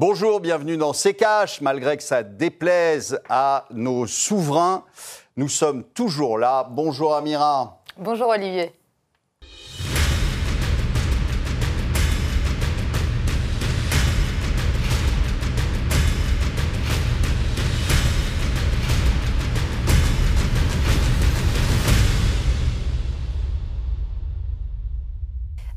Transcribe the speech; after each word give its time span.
Bonjour, 0.00 0.40
bienvenue 0.40 0.78
dans 0.78 0.94
C'est. 0.94 1.60
Malgré 1.60 1.98
que 1.98 2.02
ça 2.02 2.22
déplaise 2.22 3.20
à 3.28 3.66
nos 3.70 4.06
souverains, 4.06 4.82
nous 5.36 5.50
sommes 5.50 5.84
toujours 5.84 6.38
là. 6.38 6.66
Bonjour 6.70 7.14
Amira. 7.14 7.82
Bonjour 7.98 8.28
Olivier. 8.28 8.72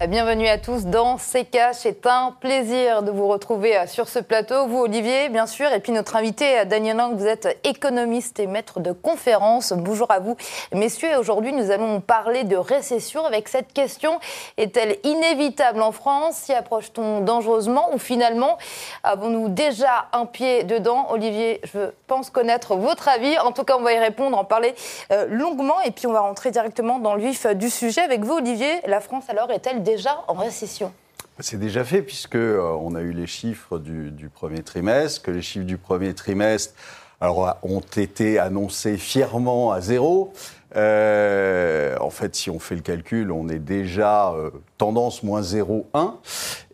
Bienvenue 0.09 0.49
à 0.49 0.57
tous 0.57 0.85
dans 0.85 1.17
C'est 1.17 1.47
C'est 1.71 2.05
un 2.07 2.35
plaisir 2.41 3.03
de 3.03 3.11
vous 3.11 3.29
retrouver 3.29 3.77
euh, 3.77 3.87
sur 3.87 4.09
ce 4.09 4.19
plateau. 4.19 4.67
Vous, 4.67 4.79
Olivier, 4.79 5.29
bien 5.29 5.47
sûr, 5.47 5.71
et 5.71 5.79
puis 5.79 5.93
notre 5.93 6.17
invité, 6.17 6.59
euh, 6.59 6.65
Daniel 6.65 6.97
Lang, 6.97 7.15
vous 7.15 7.25
êtes 7.25 7.57
économiste 7.63 8.37
et 8.39 8.47
maître 8.47 8.81
de 8.81 8.91
conférence. 8.91 9.71
Bonjour 9.71 10.11
à 10.11 10.19
vous, 10.19 10.35
messieurs. 10.73 11.17
Aujourd'hui, 11.17 11.53
nous 11.53 11.71
allons 11.71 12.01
parler 12.01 12.43
de 12.43 12.57
récession 12.57 13.25
avec 13.25 13.47
cette 13.47 13.71
question. 13.71 14.19
Est-elle 14.57 14.97
inévitable 15.05 15.81
en 15.81 15.93
France? 15.93 16.35
S'y 16.35 16.53
approche-t-on 16.53 17.21
dangereusement 17.21 17.93
ou 17.93 17.97
finalement 17.97 18.57
avons-nous 19.03 19.47
déjà 19.47 20.07
un 20.11 20.25
pied 20.25 20.63
dedans? 20.63 21.07
Olivier, 21.11 21.61
je 21.73 21.91
pense 22.07 22.29
connaître 22.29 22.75
votre 22.75 23.07
avis. 23.07 23.39
En 23.39 23.53
tout 23.53 23.63
cas, 23.63 23.77
on 23.77 23.83
va 23.83 23.93
y 23.93 23.99
répondre, 23.99 24.37
en 24.37 24.43
parler 24.43 24.75
euh, 25.13 25.27
longuement. 25.29 25.79
Et 25.85 25.91
puis, 25.91 26.07
on 26.07 26.11
va 26.11 26.21
rentrer 26.21 26.51
directement 26.51 26.99
dans 26.99 27.15
le 27.15 27.21
vif 27.21 27.47
du 27.47 27.69
sujet. 27.69 28.01
Avec 28.01 28.25
vous, 28.25 28.33
Olivier, 28.33 28.81
la 28.85 28.99
France 28.99 29.29
alors 29.29 29.49
est-elle 29.49 29.81
déjà 29.81 29.92
en 30.27 30.33
récession 30.33 30.93
c'est 31.39 31.59
déjà 31.59 31.83
fait 31.83 32.01
puisque 32.01 32.35
euh, 32.35 32.61
on 32.79 32.95
a 32.95 33.01
eu 33.01 33.11
les 33.11 33.27
chiffres 33.27 33.79
du, 33.79 34.29
premier 34.33 34.61
trimestre, 34.61 35.21
que 35.21 35.31
les 35.31 35.41
chiffres 35.41 35.65
du 35.65 35.77
premier 35.77 36.13
trimestre 36.13 36.73
alors, 37.21 37.57
ont 37.63 37.79
été 37.79 38.39
annoncés 38.39 38.97
fièrement 38.97 39.71
à 39.71 39.81
zéro. 39.81 40.33
Euh, 40.75 41.95
en 41.99 42.09
fait, 42.09 42.35
si 42.35 42.49
on 42.49 42.59
fait 42.59 42.75
le 42.75 42.81
calcul, 42.81 43.31
on 43.31 43.47
est 43.47 43.59
déjà 43.59 44.31
euh, 44.31 44.49
tendance 44.77 45.23
moins 45.23 45.41
0,1. 45.41 46.15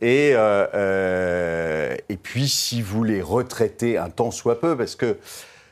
Et, 0.02 0.31
et 2.09 2.17
puis, 2.17 2.48
si 2.48 2.81
vous 2.81 3.04
les 3.04 3.22
retraitez 3.22 3.98
un 3.98 4.09
temps 4.09 4.31
soit 4.31 4.59
peu, 4.59 4.78
parce 4.78 4.95
que 4.95 5.17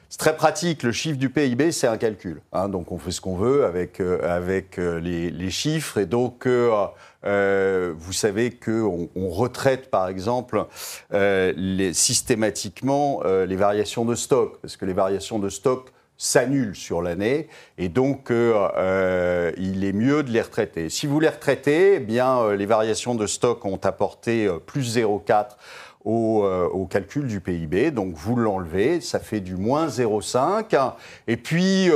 c'est 0.09 0.19
très 0.19 0.35
pratique. 0.35 0.83
Le 0.83 0.91
chiffre 0.91 1.17
du 1.17 1.29
PIB, 1.29 1.71
c'est 1.71 1.87
un 1.87 1.97
calcul. 1.97 2.41
Hein, 2.53 2.69
donc 2.69 2.91
on 2.91 2.97
fait 2.97 3.11
ce 3.11 3.19
qu'on 3.19 3.35
veut 3.35 3.65
avec, 3.65 3.99
avec 3.99 4.77
les, 4.77 5.29
les, 5.29 5.49
chiffres. 5.49 5.97
Et 5.97 6.05
donc 6.05 6.47
euh, 7.25 7.93
vous 7.97 8.13
savez 8.13 8.51
qu'on 8.51 9.09
on 9.15 9.29
retraite, 9.29 9.89
par 9.89 10.07
exemple, 10.07 10.65
euh, 11.13 11.91
systématiquement 11.93 13.21
euh, 13.25 13.45
les 13.45 13.55
variations 13.55 14.05
de 14.05 14.15
stock, 14.15 14.59
parce 14.61 14.77
que 14.77 14.85
les 14.85 14.93
variations 14.93 15.39
de 15.39 15.49
stock 15.49 15.91
s'annulent 16.19 16.75
sur 16.75 17.03
l'année, 17.03 17.47
et 17.77 17.89
donc 17.89 18.29
il 18.31 19.85
est 19.85 19.93
mieux 19.93 20.23
de 20.23 20.31
les 20.31 20.41
retraiter. 20.41 20.89
Si 20.89 21.05
vous 21.05 21.19
les 21.19 21.29
retraitez, 21.29 21.95
eh 21.95 21.99
bien, 21.99 22.53
les 22.53 22.65
variations 22.65 23.13
de 23.13 23.27
stock 23.27 23.63
ont 23.65 23.79
apporté 23.83 24.49
plus 24.65 24.97
0,4 24.97 25.49
au, 26.05 26.43
au, 26.43 26.85
calcul 26.87 27.27
du 27.27 27.39
PIB, 27.39 27.91
donc 27.91 28.15
vous 28.15 28.35
l'enlevez, 28.35 28.99
ça 28.99 29.19
fait 29.19 29.41
du 29.41 29.57
moins 29.57 29.89
0,5, 29.89 30.93
et 31.27 31.37
puis 31.37 31.91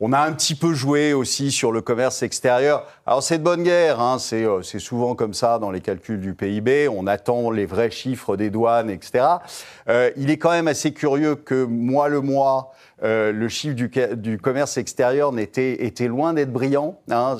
on 0.00 0.12
a 0.12 0.20
un 0.20 0.32
petit 0.32 0.54
peu 0.54 0.74
joué 0.74 1.14
aussi 1.14 1.50
sur 1.50 1.72
le 1.72 1.80
commerce 1.80 2.22
extérieur. 2.22 2.86
Alors 3.06 3.22
c'est 3.22 3.38
de 3.38 3.42
bonne 3.42 3.62
guerre, 3.62 4.00
hein. 4.00 4.18
euh, 4.32 4.62
c'est 4.62 4.78
souvent 4.78 5.14
comme 5.14 5.32
ça 5.32 5.58
dans 5.58 5.70
les 5.70 5.80
calculs 5.80 6.20
du 6.20 6.34
PIB, 6.34 6.88
on 6.88 7.06
attend 7.06 7.50
les 7.50 7.64
vrais 7.64 7.90
chiffres 7.90 8.36
des 8.36 8.50
douanes, 8.50 8.90
etc. 8.90 9.24
Euh, 9.88 10.10
il 10.16 10.30
est 10.30 10.36
quand 10.36 10.50
même 10.50 10.68
assez 10.68 10.92
curieux 10.92 11.34
que 11.34 11.64
mois 11.64 12.08
le 12.08 12.20
mois, 12.20 12.72
euh, 13.02 13.32
le 13.32 13.48
chiffre 13.48 13.74
du, 13.74 13.90
du 14.16 14.38
commerce 14.38 14.76
extérieur 14.76 15.36
était, 15.38 15.84
était 15.84 16.08
loin 16.08 16.34
d'être 16.34 16.52
brillant. 16.52 16.98
Hein. 17.10 17.38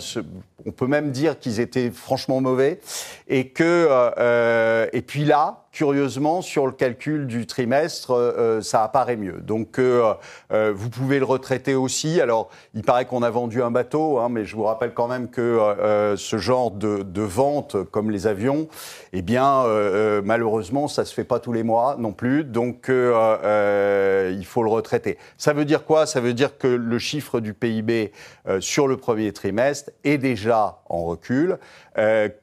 On 0.64 0.72
peut 0.72 0.86
même 0.86 1.10
dire 1.10 1.38
qu'ils 1.38 1.60
étaient 1.60 1.90
franchement 1.90 2.40
mauvais. 2.40 2.80
Et 3.28 3.48
que 3.48 3.88
et 4.92 5.02
puis 5.02 5.24
là, 5.24 5.66
curieusement, 5.76 6.40
sur 6.40 6.64
le 6.64 6.72
calcul 6.72 7.26
du 7.26 7.44
trimestre, 7.44 8.12
euh, 8.12 8.32
euh, 8.38 8.62
ça 8.62 8.82
apparaît 8.82 9.16
mieux. 9.16 9.42
Donc, 9.42 9.78
euh, 9.78 10.14
vous 10.74 10.88
pouvez 10.88 11.18
le 11.18 11.26
retraiter 11.26 11.74
aussi. 11.74 12.18
Alors, 12.18 12.48
il 12.72 12.82
paraît 12.82 13.04
qu'on 13.04 13.22
a 13.22 13.28
vendu 13.28 13.62
un 13.62 13.70
bateau, 13.70 14.18
hein, 14.18 14.30
mais 14.30 14.46
je 14.46 14.56
vous 14.56 14.62
rappelle 14.62 14.94
quand 14.94 15.06
même 15.06 15.28
que 15.28 16.14
ce 16.16 16.38
genre 16.38 16.70
de, 16.70 17.02
de, 17.02 17.20
vente, 17.20 17.76
comme 17.90 18.10
les 18.10 18.26
avions, 18.26 18.68
eh 19.12 19.20
bien, 19.20 19.64
malheureusement, 20.24 20.88
ça 20.88 21.04
se 21.04 21.12
fait 21.12 21.24
pas 21.24 21.40
tous 21.40 21.52
les 21.52 21.62
mois 21.62 21.96
non 21.98 22.12
plus. 22.12 22.44
Donc, 22.44 22.86
il 22.88 24.46
faut 24.46 24.62
le 24.62 24.70
retraiter. 24.70 25.18
Ça 25.36 25.52
veut 25.52 25.66
dire 25.66 25.84
quoi? 25.84 26.06
Ça 26.06 26.20
veut 26.20 26.32
dire 26.32 26.56
que 26.56 26.68
le 26.68 26.98
chiffre 26.98 27.40
du 27.40 27.52
PIB 27.52 28.12
sur 28.60 28.88
le 28.88 28.96
premier 28.96 29.32
trimestre 29.32 29.90
est 30.04 30.18
déjà 30.18 30.45
en 30.52 31.04
recul, 31.04 31.58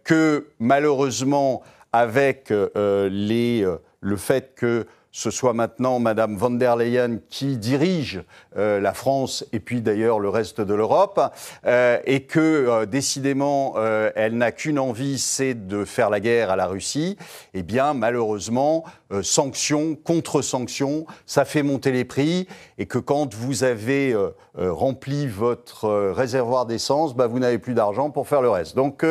que 0.03 0.47
malheureusement, 0.59 1.61
avec 1.93 2.51
euh, 2.51 3.07
les, 3.09 3.63
euh, 3.63 3.77
le 4.01 4.17
fait 4.17 4.55
que 4.55 4.87
ce 5.15 5.29
soit 5.29 5.53
maintenant 5.53 5.99
Madame 5.99 6.35
von 6.35 6.49
der 6.49 6.75
Leyen 6.75 7.19
qui 7.29 7.57
dirige 7.57 8.23
euh, 8.57 8.79
la 8.79 8.95
France 8.95 9.45
et 9.53 9.59
puis 9.59 9.79
d'ailleurs 9.79 10.19
le 10.19 10.27
reste 10.27 10.59
de 10.59 10.73
l'Europe, 10.73 11.21
euh, 11.67 11.99
et 12.05 12.23
que 12.23 12.39
euh, 12.39 12.85
décidément 12.87 13.75
euh, 13.77 14.09
elle 14.15 14.35
n'a 14.37 14.51
qu'une 14.51 14.79
envie, 14.79 15.19
c'est 15.19 15.53
de 15.53 15.85
faire 15.85 16.09
la 16.09 16.19
guerre 16.19 16.49
à 16.49 16.55
la 16.55 16.65
Russie, 16.65 17.15
eh 17.53 17.61
bien 17.61 17.93
malheureusement, 17.93 18.83
sanctions 19.21 19.95
contre 19.95 20.41
sanctions, 20.41 21.05
ça 21.25 21.45
fait 21.45 21.63
monter 21.63 21.91
les 21.91 22.05
prix, 22.05 22.47
et 22.77 22.85
que 22.85 22.97
quand 22.97 23.33
vous 23.33 23.63
avez 23.63 24.15
rempli 24.55 25.27
votre 25.27 26.11
réservoir 26.11 26.65
d'essence, 26.65 27.15
bah, 27.15 27.27
vous 27.27 27.39
n'avez 27.39 27.59
plus 27.59 27.73
d'argent 27.73 28.09
pour 28.09 28.27
faire 28.27 28.41
le 28.41 28.49
reste. 28.49 28.75
Donc 28.75 29.05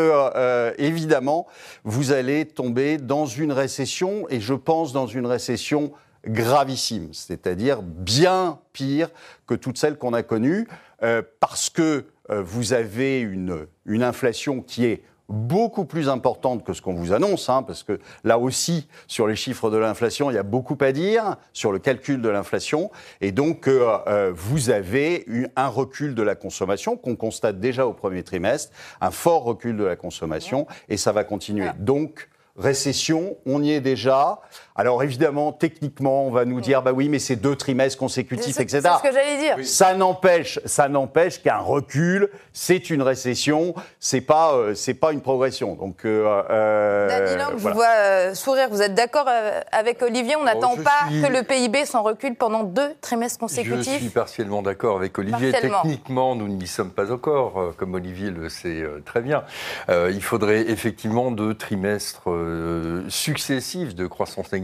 évidemment, 0.79 1.47
vous 1.85 2.13
allez 2.13 2.47
tomber 2.47 2.99
dans 2.99 3.27
une 3.27 3.53
récession, 3.53 4.27
et 4.29 4.41
je 4.41 4.55
pense 4.55 4.93
dans 4.93 5.07
une 5.07 5.27
récession 5.27 5.93
gravissime, 6.27 7.09
c'est-à-dire 7.13 7.83
bien 7.83 8.59
pire 8.73 9.09
que 9.47 9.55
toutes 9.55 9.79
celles 9.79 9.97
qu'on 9.97 10.13
a 10.13 10.23
connues, 10.23 10.69
euh, 11.03 11.23
parce 11.41 11.69
que 11.69 12.05
euh, 12.31 12.43
vous 12.43 12.73
avez 12.73 13.21
une, 13.21 13.67
une 13.87 14.03
inflation 14.03 14.63
qui 14.63 14.85
est 14.85 15.03
beaucoup 15.33 15.87
plus 15.87 16.11
importante 16.11 16.63
que 16.63 16.75
ce 16.75 16.83
qu'on 16.83 16.93
vous 16.93 17.13
annonce, 17.13 17.49
hein, 17.49 17.63
parce 17.63 17.83
que 17.83 17.99
là 18.23 18.39
aussi, 18.39 18.87
sur 19.07 19.27
les 19.27 19.35
chiffres 19.35 19.71
de 19.71 19.79
l'inflation, 19.79 20.31
il 20.31 20.35
y 20.35 20.39
a 20.39 20.43
beaucoup 20.43 20.77
à 20.81 20.93
dire 20.93 21.37
sur 21.55 21.73
le 21.73 21.79
calcul 21.79 22.21
de 22.21 22.29
l'inflation, 22.29 22.91
et 23.23 23.33
donc 23.33 23.67
euh, 23.67 24.31
vous 24.35 24.69
avez 24.69 25.25
eu 25.27 25.47
un 25.57 25.69
recul 25.69 26.15
de 26.15 26.23
la 26.23 26.35
consommation 26.35 26.97
qu'on 26.97 27.17
constate 27.17 27.59
déjà 27.59 27.87
au 27.87 27.95
premier 27.95 28.23
trimestre, 28.23 28.73
un 29.01 29.11
fort 29.11 29.45
recul 29.45 29.77
de 29.77 29.85
la 29.85 29.97
consommation, 29.97 30.67
et 30.91 30.99
ça 30.99 31.13
va 31.13 31.25
continuer. 31.25 31.71
Donc 31.79 32.29
récession, 32.57 33.37
on 33.47 33.63
y 33.63 33.73
est 33.73 33.81
déjà. 33.81 34.41
Alors 34.75 35.03
évidemment, 35.03 35.53
techniquement, 35.53 36.25
on 36.25 36.31
va 36.31 36.47
nous 36.47 36.61
dire, 36.61 36.83
bah 36.83 36.93
oui, 36.93 37.11
mais 37.11 37.19
c'est 37.19 37.37
deux 37.37 37.57
trimestres 37.57 37.99
consécutifs, 37.99 38.59
etc. 38.59 38.81
C'est 38.83 38.89
ce 38.89 39.03
que 39.03 39.13
j'allais 39.13 39.37
dire. 39.37 39.57
Ça 39.67 39.95
n'empêche, 39.95 40.61
ça 40.65 40.89
n'empêche 40.89 41.43
qu'un 41.43 41.59
recul, 41.59 42.31
c'est 42.55 42.89
une 42.89 43.03
récession, 43.03 43.75
c'est 44.01 44.23
pas, 44.23 44.55
euh, 44.55 44.75
c'est 44.75 44.95
pas 44.95 45.13
une 45.13 45.21
progression. 45.21 45.75
Donc, 45.75 46.07
euh, 46.07 46.43
euh 46.49 47.39
je 47.39 47.57
vous 47.57 47.73
vois 47.75 47.85
euh, 47.99 48.35
sourire. 48.35 48.69
Vous 48.71 48.81
êtes 48.81 48.95
d'accord 48.95 49.29
avec 49.73 50.01
Olivier? 50.01 50.37
On 50.37 50.45
n'attend 50.45 50.77
pas 50.77 51.09
que 51.11 51.31
le 51.31 51.43
PIB 51.43 51.85
s'en 51.85 52.03
recule 52.03 52.35
pendant 52.35 52.63
deux 52.63 52.95
trimestres 53.03 53.39
consécutifs? 53.39 53.93
Je 53.93 53.99
suis 53.99 54.09
partiellement 54.09 54.63
d'accord 54.63 54.97
avec 54.97 55.19
Olivier. 55.19 55.53
Techniquement, 55.53 56.35
nous 56.35 56.49
n'y 56.49 56.67
sommes 56.67 56.93
pas 56.93 57.13
encore, 57.13 57.75
comme 57.77 57.93
Olivier 57.95 58.31
le 58.31 58.49
sait 58.49 58.85
très 59.05 59.21
bien. 59.21 59.45
il 59.89 60.23
faudrait 60.23 60.71
effectivement 60.71 61.31
deux 61.31 61.55
trimestres 61.55 62.31
successifs 63.09 63.95
de 63.95 64.07
croissance 64.07 64.51
négative 64.51 64.62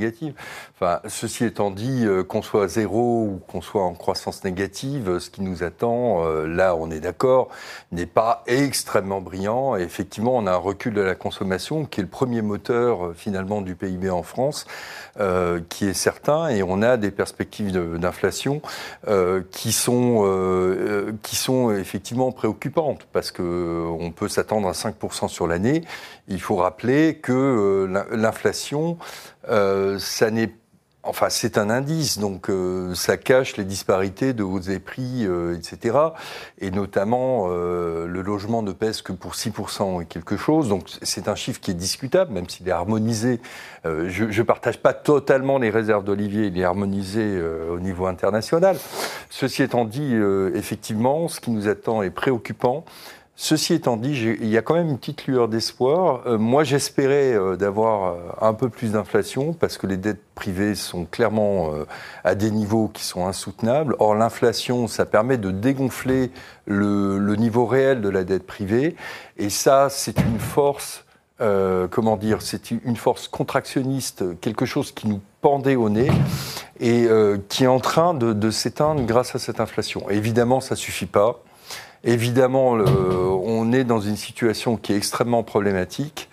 Enfin, 0.75 1.00
ceci 1.08 1.44
étant 1.44 1.70
dit, 1.70 2.05
euh, 2.05 2.22
qu'on 2.22 2.43
soit 2.43 2.69
zéro 2.69 3.25
ou 3.25 3.40
qu'on 3.49 3.61
soit 3.61 3.82
en 3.82 3.94
croissance 3.94 4.44
négative, 4.44 5.19
ce 5.19 5.31
qui 5.31 5.43
nous 5.43 5.62
attend, 5.62 6.25
euh, 6.25 6.46
là 6.46 6.76
on 6.76 6.90
est 6.90 7.00
d'accord, 7.00 7.49
n'est 7.90 8.06
pas 8.06 8.43
extrêmement 8.46 9.20
brillant. 9.20 9.76
Et 9.76 9.82
effectivement, 9.82 10.37
on 10.37 10.46
a 10.46 10.52
un 10.52 10.56
recul 10.56 10.94
de 10.94 11.00
la 11.00 11.14
consommation 11.14 11.84
qui 11.84 12.00
est 12.00 12.05
le 12.05 12.08
premier 12.08 12.43
moteur 12.43 13.06
euh, 13.06 13.14
finalement 13.14 13.61
du 13.61 13.75
PIB 13.75 14.11
en 14.11 14.22
France, 14.22 14.67
qui 15.69 15.88
est 15.88 15.94
certain, 15.94 16.49
et 16.49 16.62
on 16.62 16.81
a 16.81 16.96
des 16.96 17.11
perspectives 17.11 17.72
d'inflation 17.72 18.62
qui 19.50 19.72
sont 19.72 21.17
qui 21.22 21.34
sont 21.34 21.72
effectivement 21.72 22.31
préoccupantes 22.31 23.08
parce 23.12 23.32
que 23.32 23.84
on 23.99 24.12
peut 24.12 24.28
s'attendre 24.28 24.69
à 24.69 24.72
5% 24.72 25.26
sur 25.26 25.49
l'année. 25.49 25.82
Il 26.28 26.40
faut 26.40 26.56
rappeler 26.56 27.17
que 27.17 27.88
l'inflation 28.12 28.96
euh, 29.48 29.98
ça 29.98 30.30
n'est 30.30 30.52
Enfin, 31.08 31.28
c'est 31.30 31.56
un 31.56 31.70
indice, 31.70 32.18
donc 32.18 32.50
euh, 32.50 32.94
ça 32.94 33.16
cache 33.16 33.56
les 33.56 33.64
disparités 33.64 34.34
de 34.34 34.42
hausses 34.42 34.66
des 34.66 34.78
prix, 34.78 35.24
euh, 35.24 35.56
etc. 35.56 35.96
Et 36.58 36.70
notamment, 36.70 37.46
euh, 37.48 38.06
le 38.06 38.20
logement 38.20 38.62
ne 38.62 38.72
pèse 38.72 39.00
que 39.00 39.12
pour 39.12 39.34
6% 39.34 40.02
et 40.02 40.04
quelque 40.04 40.36
chose. 40.36 40.68
Donc 40.68 40.88
c'est 41.00 41.28
un 41.28 41.34
chiffre 41.34 41.60
qui 41.60 41.70
est 41.70 41.74
discutable, 41.74 42.34
même 42.34 42.46
s'il 42.48 42.68
est 42.68 42.72
harmonisé. 42.72 43.40
je 43.84 44.24
ne 44.24 44.42
partage 44.42 44.78
pas 44.78 44.92
totalement 44.92 45.58
les 45.58 45.70
réserves 45.70 46.04
d'Olivier, 46.04 46.48
il 46.48 46.58
est 46.58 46.64
harmonisé 46.64 47.40
au 47.70 47.80
niveau 47.80 48.06
international. 48.06 48.76
Ceci 49.30 49.62
étant 49.62 49.86
dit, 49.86 50.14
effectivement, 50.54 51.28
ce 51.28 51.40
qui 51.40 51.50
nous 51.52 51.68
attend 51.68 52.02
est 52.02 52.10
préoccupant. 52.10 52.84
Ceci 53.40 53.73
étant 53.73 53.96
dit, 53.96 54.35
il 54.40 54.49
y 54.49 54.58
a 54.58 54.62
quand 54.62 54.75
même 54.75 54.88
une 54.88 54.99
petite 54.99 55.29
lueur 55.29 55.46
d'espoir. 55.46 56.23
Euh, 56.26 56.38
moi, 56.38 56.64
j'espérais 56.64 57.35
euh, 57.35 57.55
d'avoir 57.55 58.06
euh, 58.06 58.17
un 58.40 58.52
peu 58.52 58.69
plus 58.69 58.90
d'inflation 58.90 59.52
parce 59.52 59.79
que 59.79 59.87
les 59.87 59.96
dettes 59.96 60.25
privées 60.35 60.75
sont 60.75 61.05
clairement 61.05 61.70
à 62.25 62.35
des 62.35 62.50
niveaux 62.50 62.88
qui 62.88 63.05
sont 63.05 63.29
insoutenables. 63.29 63.94
Or, 64.00 64.17
l'inflation, 64.17 64.88
ça 64.88 65.06
permet 65.06 65.38
de 65.38 65.52
dégonfler 65.52 66.32
le, 66.67 67.37
niveau 67.37 67.64
réel 67.64 68.00
de 68.00 68.08
la 68.08 68.25
dette 68.25 68.44
privée. 68.44 68.96
Et 69.37 69.50
ça, 69.50 69.87
c'est 69.88 70.19
une 70.19 70.41
force, 70.41 71.05
comment 71.38 72.17
dire, 72.17 72.43
c'est 72.43 72.73
une 72.73 72.96
force 72.96 73.29
contractionniste, 73.29 74.41
quelque 74.41 74.67
chose 74.67 74.91
qui 74.91 75.06
nous 75.06 75.20
pendait 75.41 75.76
au 75.76 75.88
nez 75.88 76.11
et 76.81 77.08
qui 77.49 77.64
est 77.64 77.69
en 77.69 77.81
train 77.81 78.14
de, 78.14 78.50
s'éteindre 78.50 79.02
grâce 79.02 79.34
à 79.34 79.38
cette 79.38 79.61
inflation. 79.61 80.08
évidemment, 80.11 80.61
ça 80.61 80.76
suffit 80.76 81.06
pas. 81.06 81.41
Évidemment, 82.04 82.72
on 82.72 83.72
est 83.72 83.84
dans 83.84 84.00
une 84.00 84.16
situation 84.16 84.76
qui 84.76 84.92
est 84.92 84.96
extrêmement 84.96 85.42
problématique. 85.42 86.28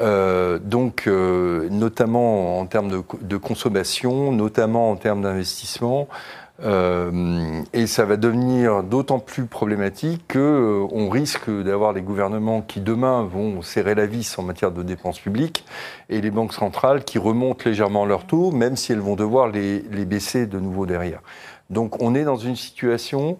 Euh, 0.00 0.58
donc, 0.58 1.04
euh, 1.06 1.68
notamment 1.70 2.58
en 2.58 2.66
termes 2.66 3.04
de, 3.20 3.36
consommation, 3.36 4.32
notamment 4.32 4.90
en 4.90 4.96
termes 4.96 5.22
d'investissement. 5.22 6.08
Euh, 6.64 7.60
et 7.72 7.86
ça 7.86 8.04
va 8.04 8.16
devenir 8.16 8.84
d'autant 8.84 9.18
plus 9.18 9.46
problématique 9.46 10.32
qu'on 10.32 11.08
risque 11.08 11.50
d'avoir 11.50 11.92
des 11.92 12.02
gouvernements 12.02 12.62
qui 12.62 12.80
demain 12.80 13.24
vont 13.24 13.62
serrer 13.62 13.96
la 13.96 14.06
vis 14.06 14.38
en 14.38 14.42
matière 14.42 14.70
de 14.70 14.82
dépenses 14.82 15.18
publiques 15.18 15.64
et 16.08 16.20
les 16.20 16.30
banques 16.30 16.52
centrales 16.52 17.04
qui 17.04 17.18
remontent 17.18 17.64
légèrement 17.64 18.04
leurs 18.04 18.26
taux, 18.26 18.52
même 18.52 18.76
si 18.76 18.92
elles 18.92 19.00
vont 19.00 19.16
devoir 19.16 19.48
les, 19.48 19.80
les 19.90 20.04
baisser 20.04 20.46
de 20.46 20.60
nouveau 20.60 20.86
derrière. 20.86 21.20
Donc 21.70 22.00
on 22.00 22.14
est 22.14 22.24
dans 22.24 22.36
une 22.36 22.56
situation 22.56 23.38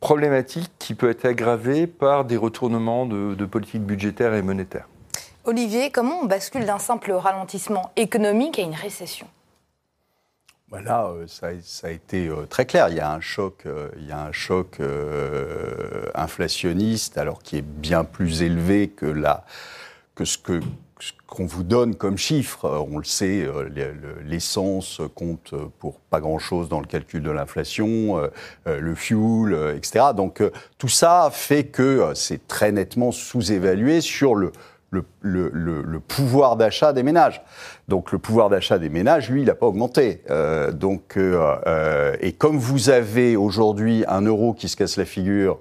problématique 0.00 0.70
qui 0.78 0.94
peut 0.94 1.10
être 1.10 1.26
aggravée 1.26 1.86
par 1.86 2.24
des 2.24 2.36
retournements 2.36 3.06
de, 3.06 3.44
politique 3.44 3.82
budgétaire 3.82 4.34
et 4.34 4.42
monétaire. 4.42 4.88
Olivier, 5.44 5.90
comment 5.90 6.20
on 6.22 6.26
bascule 6.26 6.64
d'un 6.64 6.78
simple 6.78 7.12
ralentissement 7.12 7.92
économique 7.96 8.58
à 8.58 8.62
une 8.62 8.74
récession? 8.74 9.26
Voilà, 10.70 11.06
euh, 11.06 11.26
ça, 11.26 11.48
a 11.48 11.90
été 11.90 12.28
euh, 12.28 12.46
très 12.46 12.64
clair. 12.64 12.88
Il 12.90 12.94
y 12.94 13.00
a 13.00 13.10
un 13.10 13.20
choc, 13.20 13.64
euh, 13.66 13.88
il 13.96 14.06
y 14.06 14.12
a 14.12 14.22
un 14.22 14.32
choc 14.32 14.78
inflationniste, 16.14 17.18
alors 17.18 17.42
qui 17.42 17.56
est 17.56 17.64
bien 17.64 18.04
plus 18.04 18.42
élevé 18.42 18.88
que, 18.88 19.06
la, 19.06 19.44
que 20.14 20.24
ce 20.24 20.38
que 20.38 20.60
qu'on 21.26 21.46
vous 21.46 21.62
donne 21.62 21.94
comme 21.94 22.18
chiffre. 22.18 22.86
On 22.90 22.98
le 22.98 23.04
sait, 23.04 23.42
euh, 23.42 23.68
l'essence 24.24 25.00
compte 25.14 25.54
pour 25.78 26.00
pas 26.00 26.20
grand-chose 26.20 26.68
dans 26.68 26.80
le 26.80 26.86
calcul 26.86 27.22
de 27.22 27.30
l'inflation, 27.30 28.18
euh, 28.18 28.28
euh, 28.66 28.80
le 28.80 28.94
fuel, 28.94 29.76
etc. 29.76 30.06
Donc 30.14 30.42
tout 30.78 30.88
ça 30.88 31.30
fait 31.32 31.64
que 31.64 32.12
c'est 32.14 32.46
très 32.48 32.72
nettement 32.72 33.12
sous-évalué 33.12 34.00
sur 34.00 34.34
le, 34.34 34.52
le, 34.90 35.04
le, 35.22 36.00
pouvoir 36.00 36.56
d'achat 36.56 36.92
des 36.92 37.02
ménages. 37.02 37.42
Donc 37.88 38.12
le 38.12 38.18
pouvoir 38.18 38.48
d'achat 38.48 38.78
des 38.78 38.88
ménages, 38.88 39.30
lui, 39.30 39.42
il 39.42 39.46
n'a 39.46 39.54
pas 39.54 39.66
augmenté. 39.66 40.22
donc, 40.72 41.18
et 42.20 42.32
comme 42.32 42.58
vous 42.58 42.90
avez 42.90 43.36
aujourd'hui 43.36 44.04
un 44.08 44.22
euro 44.22 44.52
qui 44.52 44.68
se 44.68 44.76
casse 44.76 44.96
la 44.96 45.04
figure 45.04 45.60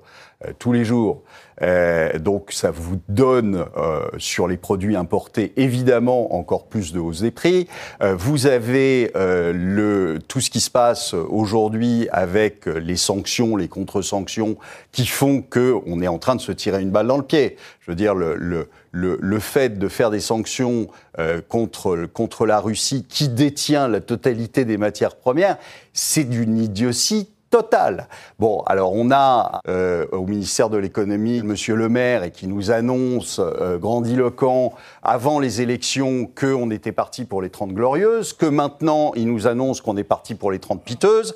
tous 0.58 0.72
les 0.72 0.86
jours, 0.86 1.24
euh, 1.62 2.18
donc 2.20 2.52
ça 2.52 2.72
vous 2.72 3.00
donne 3.10 3.66
euh, 3.78 4.08
sur 4.18 4.48
les 4.48 4.58
produits 4.58 4.96
importés 4.96 5.54
évidemment 5.58 6.36
encore 6.36 6.68
plus 6.68 6.94
de 6.94 7.00
hausse 7.00 7.22
des 7.22 7.32
prix. 7.32 7.68
Euh, 8.02 8.16
vous 8.16 8.48
avez 8.48 9.12
euh, 9.16 9.52
le, 9.54 10.20
tout 10.28 10.40
ce 10.40 10.50
qui 10.50 10.62
se 10.62 10.70
passe 10.70 11.14
aujourd'hui 11.14 12.08
avec 12.12 12.66
les 12.66 12.96
sanctions, 12.96 13.56
les 13.56 13.68
contre-sanctions 13.68 14.58
qui 14.92 15.06
font 15.06 15.42
que 15.42 15.76
on 15.86 16.02
est 16.02 16.08
en 16.08 16.20
train 16.20 16.36
de 16.36 16.42
se 16.42 16.52
tirer 16.52 16.82
une 16.82 16.92
balle 16.92 17.08
dans 17.08 17.18
le 17.18 17.24
pied. 17.24 17.58
Je 17.82 17.92
veux 17.92 17.96
dire 17.96 18.16
le, 18.16 18.36
le 18.36 18.70
le, 18.92 19.40
fait 19.40 19.78
de 19.78 19.88
faire 19.88 20.10
des 20.10 20.20
sanctions 20.20 20.88
euh, 21.20 21.42
contre, 21.48 22.06
contre 22.06 22.46
la 22.46 22.60
Russie, 22.60 23.06
qui 23.08 23.30
détient 23.30 23.88
la 23.88 24.02
totalité 24.02 24.66
des 24.66 24.78
matières 24.78 25.16
premières, 25.16 25.58
c'est 25.94 26.24
d'une 26.24 26.58
idiotie 26.58 27.30
Total. 27.50 28.08
Bon, 28.38 28.62
alors 28.68 28.94
on 28.94 29.10
a 29.10 29.62
euh, 29.68 30.06
au 30.12 30.28
ministère 30.28 30.70
de 30.70 30.78
l'économie 30.78 31.42
Monsieur 31.42 31.74
Le 31.74 31.90
Maire 31.90 32.24
et 32.24 32.30
qui 32.30 32.46
nous 32.46 32.70
annonce 32.70 33.42
euh, 33.44 33.80
grandiloquent 33.80 34.74
avant 35.02 35.40
les 35.40 35.60
élections 35.60 36.28
qu'on 36.28 36.70
était 36.70 36.92
parti 36.92 37.26
pour 37.26 37.42
les 37.42 37.50
30 37.50 37.74
glorieuses, 37.74 38.34
que 38.34 38.46
maintenant 38.46 39.14
il 39.16 39.26
nous 39.26 39.48
annonce 39.48 39.82
qu'on 39.82 39.98
est 39.98 40.04
parti 40.04 40.36
pour 40.36 40.52
les 40.52 40.60
30 40.60 40.84
piteuses. 40.84 41.34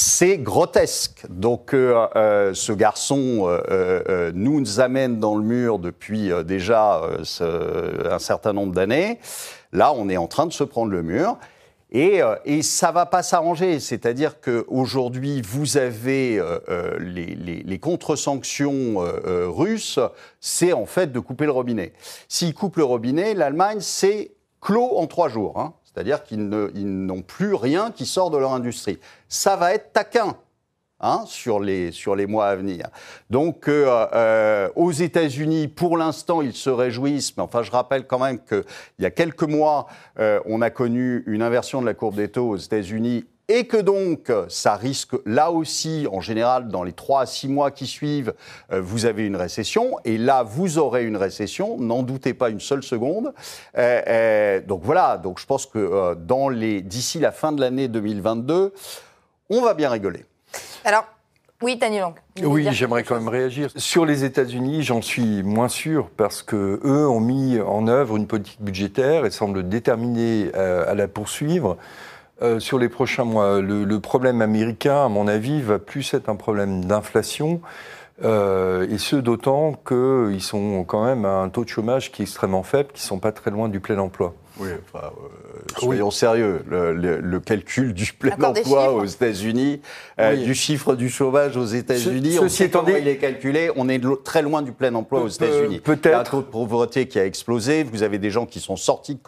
C'est 0.00 0.38
grotesque. 0.38 1.26
Donc 1.28 1.74
euh, 1.74 2.06
euh 2.14 2.54
ce 2.54 2.70
garçon 2.70 3.48
euh, 3.48 4.30
nous 4.32 4.78
amène 4.78 5.18
dans 5.18 5.34
le 5.34 5.42
mur 5.42 5.80
depuis 5.80 6.30
déjà 6.44 7.02
un 7.28 8.18
certain 8.20 8.52
nombre 8.52 8.72
d'années. 8.72 9.18
Là, 9.72 9.92
on 9.92 10.08
est 10.08 10.16
en 10.16 10.28
train 10.28 10.46
de 10.46 10.52
se 10.52 10.62
prendre 10.62 10.92
le 10.92 11.02
mur. 11.02 11.36
Et, 11.90 12.22
euh, 12.22 12.36
et 12.44 12.62
ça 12.62 12.92
va 12.92 13.06
pas 13.06 13.24
s'arranger. 13.24 13.80
C'est-à-dire 13.80 14.40
qu'aujourd'hui, 14.40 15.42
vous 15.42 15.78
avez 15.78 16.38
euh, 16.38 16.60
euh, 16.68 16.98
les, 17.00 17.34
les, 17.34 17.64
les 17.64 17.78
contre-sanctions 17.80 18.98
russes, 19.48 19.98
c'est 20.40 20.72
en 20.72 20.86
fait 20.86 21.10
de 21.10 21.18
couper 21.18 21.46
le 21.46 21.50
robinet. 21.52 21.92
S'ils 22.28 22.54
coupent 22.54 22.76
le 22.76 22.84
robinet, 22.84 23.34
l'Allemagne, 23.34 23.78
c'est 23.80 24.30
clos 24.60 24.96
en 24.96 25.08
trois 25.08 25.28
jours. 25.28 25.58
Hein. 25.58 25.74
C'est-à-dire 25.98 26.22
qu'ils 26.22 26.48
n'ont 26.48 27.22
plus 27.22 27.54
rien 27.54 27.90
qui 27.90 28.06
sort 28.06 28.30
de 28.30 28.38
leur 28.38 28.52
industrie. 28.52 29.00
Ça 29.28 29.56
va 29.56 29.74
être 29.74 29.92
taquin. 29.92 30.36
Hein, 31.00 31.24
sur, 31.26 31.60
les, 31.60 31.92
mois 32.26 32.46
à 32.48 32.56
venir. 32.56 32.88
Donc, 33.30 33.68
euh, 33.68 34.06
euh, 34.14 34.68
aux 34.74 34.90
États-Unis, 34.90 35.68
pour 35.68 35.96
l'instant, 35.96 36.42
ils 36.42 36.54
se 36.54 36.70
réjouissent, 36.70 37.36
mais 37.36 37.44
enfin, 37.44 37.62
je 37.62 37.70
rappelle 37.70 38.04
quand 38.04 38.18
même 38.18 38.40
qu'il 38.40 38.64
y 38.98 39.06
a 39.06 39.12
quelques 39.12 39.44
mois, 39.44 39.86
euh, 40.18 40.40
on 40.44 40.60
a 40.60 40.70
connu 40.70 41.22
une 41.28 41.42
inversion 41.42 41.80
de 41.80 41.86
la 41.86 41.94
courbe 41.94 42.16
des 42.16 42.28
taux 42.28 42.48
aux 42.48 42.56
États-Unis 42.56 43.26
et 43.48 43.66
que 43.66 43.76
donc 43.76 44.30
ça 44.48 44.76
risque 44.76 45.12
là 45.24 45.50
aussi, 45.50 46.06
en 46.12 46.20
général, 46.20 46.68
dans 46.68 46.82
les 46.82 46.92
trois 46.92 47.22
à 47.22 47.26
six 47.26 47.48
mois 47.48 47.70
qui 47.70 47.86
suivent, 47.86 48.34
vous 48.70 49.06
avez 49.06 49.24
une 49.26 49.36
récession, 49.36 49.96
et 50.04 50.18
là 50.18 50.42
vous 50.42 50.78
aurez 50.78 51.04
une 51.04 51.16
récession, 51.16 51.78
n'en 51.78 52.02
doutez 52.02 52.34
pas 52.34 52.50
une 52.50 52.60
seule 52.60 52.82
seconde. 52.82 53.32
donc 54.66 54.82
voilà, 54.82 55.16
donc 55.16 55.38
je 55.38 55.46
pense 55.46 55.66
que 55.66 56.14
dans 56.14 56.48
les 56.48 56.82
d'ici 56.82 57.18
la 57.18 57.32
fin 57.32 57.52
de 57.52 57.60
l'année 57.60 57.88
2022, 57.88 58.72
on 59.50 59.62
va 59.62 59.74
bien 59.74 59.90
rigoler. 59.90 60.24
Alors, 60.84 61.06
oui, 61.60 61.76
Daniel 61.76 62.02
Long. 62.02 62.14
Oui, 62.44 62.68
j'aimerais 62.70 63.02
quand 63.02 63.16
même 63.16 63.28
réagir. 63.28 63.70
Sur 63.74 64.06
les 64.06 64.22
États-Unis, 64.22 64.84
j'en 64.84 65.02
suis 65.02 65.42
moins 65.42 65.68
sûr 65.68 66.08
parce 66.16 66.42
que 66.42 66.80
eux 66.84 67.08
ont 67.08 67.20
mis 67.20 67.58
en 67.60 67.88
œuvre 67.88 68.16
une 68.16 68.28
politique 68.28 68.62
budgétaire 68.62 69.26
et 69.26 69.30
semblent 69.30 69.68
déterminés 69.68 70.52
à, 70.54 70.94
la 70.94 71.08
poursuivre. 71.08 71.76
Euh, 72.40 72.60
sur 72.60 72.78
les 72.78 72.88
prochains 72.88 73.24
mois, 73.24 73.60
le, 73.60 74.00
problème 74.00 74.42
américain, 74.42 75.04
à 75.04 75.08
mon 75.08 75.26
avis, 75.26 75.60
va 75.60 75.78
plus 75.78 76.14
être 76.14 76.28
un 76.28 76.36
problème 76.36 76.84
d'inflation. 76.84 77.60
Euh, 78.24 78.86
et 78.90 78.98
ce, 78.98 79.16
d'autant 79.16 79.74
qu'ils 79.86 80.42
sont 80.42 80.84
quand 80.84 81.04
même 81.04 81.24
à 81.24 81.38
un 81.38 81.48
taux 81.48 81.64
de 81.64 81.68
chômage 81.68 82.12
qui 82.12 82.22
est 82.22 82.24
extrêmement 82.24 82.62
faible, 82.62 82.90
qui 82.92 83.02
ne 83.02 83.08
sont 83.08 83.18
pas 83.18 83.32
très 83.32 83.50
loin 83.50 83.68
du 83.68 83.80
plein 83.80 83.98
emploi. 83.98 84.34
Oui, 84.58 84.68
enfin, 84.92 85.06
euh, 85.06 85.78
soyons 85.78 86.10
sérieux. 86.10 86.64
Le, 86.68 87.38
calcul 87.38 87.94
du 87.94 88.12
plein 88.12 88.36
emploi 88.42 88.92
aux 88.92 89.04
États-Unis, 89.04 89.80
euh, 90.18 90.36
du 90.36 90.54
chiffre 90.54 90.94
du 90.94 91.08
chômage 91.08 91.56
aux 91.56 91.64
États-Unis, 91.64 92.38
on 92.40 92.48
sait 92.48 92.68
comment 92.68 92.88
il 92.88 93.06
est 93.08 93.18
calculé. 93.18 93.70
On 93.76 93.88
est 93.88 94.00
très 94.24 94.42
loin 94.42 94.62
du 94.62 94.72
plein 94.72 94.94
emploi 94.94 95.22
aux 95.22 95.28
États-Unis. 95.28 95.80
Peut-être. 95.80 96.06
Il 96.06 96.10
y 96.10 96.14
a 96.14 96.20
un 96.20 96.24
taux 96.24 96.42
de 96.42 96.46
pauvreté 96.46 97.06
qui 97.06 97.18
a 97.18 97.24
explosé. 97.24 97.84
Vous 97.84 98.02
avez 98.02 98.18
des 98.18 98.30
gens 98.30 98.46
qui 98.46 98.60
sont 98.60 98.76
sortis 98.76 99.18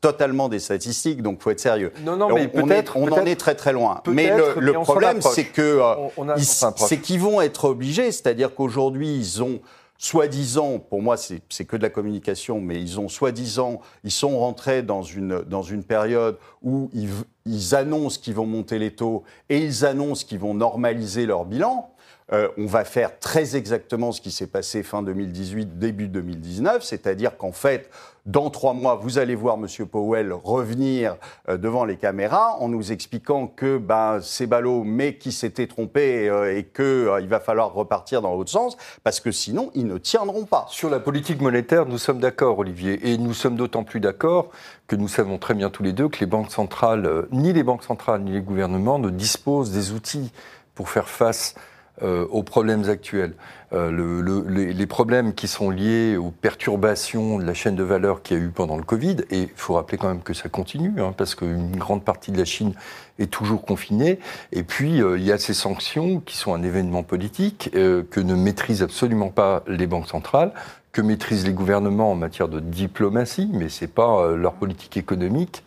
totalement 0.00 0.48
des 0.48 0.58
statistiques, 0.58 1.22
donc 1.22 1.42
faut 1.42 1.50
être 1.50 1.60
sérieux. 1.60 1.92
Non, 2.04 2.16
non, 2.16 2.32
mais 2.32 2.48
peut-être. 2.48 2.96
On, 2.96 3.10
en 3.10 3.24
est 3.24 3.36
très 3.36 3.54
très 3.54 3.72
loin. 3.72 4.02
Mais 4.06 4.30
le, 4.58 4.72
problème, 4.72 5.20
c'est 5.22 5.44
que 5.44 5.80
euh, 5.80 6.34
c'est 6.76 6.98
qu'ils 6.98 7.20
vont 7.20 7.40
être 7.40 7.64
obligés. 7.64 8.12
C'est-à-dire 8.12 8.54
qu'aujourd'hui, 8.54 9.08
ils 9.08 9.42
ont 9.42 9.60
soi-disant, 9.98 10.78
pour 10.78 11.02
moi 11.02 11.16
c'est 11.16 11.64
que 11.64 11.76
de 11.76 11.82
la 11.82 11.90
communication, 11.90 12.60
mais 12.60 12.80
ils 12.80 13.00
ont 13.00 13.08
soi-disant, 13.08 13.80
ils 14.04 14.10
sont 14.10 14.38
rentrés 14.38 14.82
dans 14.82 15.02
une, 15.02 15.42
dans 15.42 15.62
une 15.62 15.84
période 15.84 16.38
où 16.62 16.90
ils, 16.92 17.10
ils 17.44 17.74
annoncent 17.74 18.20
qu'ils 18.20 18.34
vont 18.34 18.46
monter 18.46 18.78
les 18.78 18.94
taux 18.94 19.24
et 19.48 19.58
ils 19.58 19.84
annoncent 19.84 20.26
qu'ils 20.26 20.38
vont 20.38 20.54
normaliser 20.54 21.26
leur 21.26 21.44
bilan. 21.44 21.90
Euh, 22.32 22.48
on 22.58 22.66
va 22.66 22.84
faire 22.84 23.20
très 23.20 23.54
exactement 23.54 24.10
ce 24.10 24.20
qui 24.20 24.32
s'est 24.32 24.48
passé 24.48 24.82
fin 24.82 25.00
2018, 25.02 25.78
début 25.78 26.08
2019, 26.08 26.82
c'est-à-dire 26.82 27.36
qu'en 27.36 27.52
fait, 27.52 27.88
dans 28.24 28.50
trois 28.50 28.74
mois, 28.74 28.96
vous 28.96 29.18
allez 29.18 29.36
voir 29.36 29.56
M. 29.56 29.86
Powell 29.86 30.32
revenir 30.32 31.18
euh, 31.48 31.56
devant 31.56 31.84
les 31.84 31.96
caméras 31.96 32.56
en 32.58 32.68
nous 32.68 32.90
expliquant 32.90 33.46
que 33.46 33.78
ben, 33.78 34.18
c'est 34.20 34.48
ballot, 34.48 34.82
mais 34.82 35.18
qui 35.18 35.30
s'était 35.30 35.68
trompé 35.68 36.28
euh, 36.28 36.58
et 36.58 36.64
qu'il 36.64 37.28
va 37.28 37.38
falloir 37.38 37.72
repartir 37.72 38.22
dans 38.22 38.34
l'autre 38.34 38.50
sens, 38.50 38.76
parce 39.04 39.20
que 39.20 39.30
sinon, 39.30 39.70
ils 39.76 39.86
ne 39.86 39.96
tiendront 39.96 40.46
pas. 40.46 40.66
Sur 40.68 40.90
la 40.90 40.98
politique 40.98 41.40
monétaire, 41.40 41.86
nous 41.86 41.98
sommes 41.98 42.18
d'accord, 42.18 42.58
Olivier, 42.58 43.08
et 43.08 43.18
nous 43.18 43.34
sommes 43.34 43.54
d'autant 43.54 43.84
plus 43.84 44.00
d'accord 44.00 44.50
que 44.88 44.96
nous 44.96 45.06
savons 45.06 45.38
très 45.38 45.54
bien 45.54 45.70
tous 45.70 45.84
les 45.84 45.92
deux 45.92 46.08
que 46.08 46.18
les 46.18 46.26
banques 46.26 46.50
centrales, 46.50 47.26
ni 47.30 47.52
les 47.52 47.62
banques 47.62 47.84
centrales, 47.84 48.22
ni 48.22 48.32
les 48.32 48.40
gouvernements 48.40 48.98
ne 48.98 49.10
disposent 49.10 49.70
des 49.70 49.92
outils 49.92 50.32
pour 50.74 50.88
faire 50.88 51.08
face 51.08 51.54
euh, 52.02 52.26
aux 52.30 52.42
problèmes 52.42 52.90
actuels. 52.90 53.32
Euh, 53.72 53.90
le, 53.90 54.42
les, 54.48 54.86
problèmes 54.86 55.32
qui 55.32 55.48
sont 55.48 55.70
liés 55.70 56.18
aux 56.18 56.30
perturbations 56.30 57.38
de 57.38 57.44
la 57.44 57.54
chaîne 57.54 57.74
de 57.74 57.82
valeur 57.82 58.22
qu'il 58.22 58.36
y 58.36 58.40
a 58.40 58.42
eu 58.42 58.50
pendant 58.50 58.76
le 58.76 58.82
Covid, 58.82 59.16
et 59.30 59.42
il 59.42 59.48
faut 59.56 59.74
rappeler 59.74 59.96
quand 59.96 60.08
même 60.08 60.22
que 60.22 60.34
ça 60.34 60.50
continue, 60.50 60.92
hein, 60.98 61.14
parce 61.16 61.34
qu'une 61.34 61.74
grande 61.74 62.04
partie 62.04 62.32
de 62.32 62.38
la 62.38 62.44
Chine 62.44 62.74
est 63.18 63.30
toujours 63.30 63.64
confinée, 63.64 64.18
et 64.52 64.62
puis 64.62 65.02
euh, 65.02 65.16
il 65.16 65.24
y 65.24 65.32
a 65.32 65.38
ces 65.38 65.54
sanctions 65.54 66.20
qui 66.20 66.36
sont 66.36 66.52
un 66.52 66.62
événement 66.62 67.02
politique 67.02 67.70
que 67.72 68.20
ne 68.20 68.34
maîtrisent 68.34 68.82
absolument 68.82 69.30
pas 69.30 69.64
les 69.66 69.86
banques 69.86 70.08
centrales, 70.08 70.52
que 70.92 71.00
maîtrisent 71.00 71.46
les 71.46 71.54
gouvernements 71.54 72.12
en 72.12 72.14
matière 72.14 72.48
de 72.48 72.60
diplomatie, 72.60 73.48
mais 73.52 73.70
ce 73.70 73.84
n'est 73.84 73.90
pas 73.90 74.32
leur 74.36 74.52
politique 74.52 74.98
économique. 74.98 75.62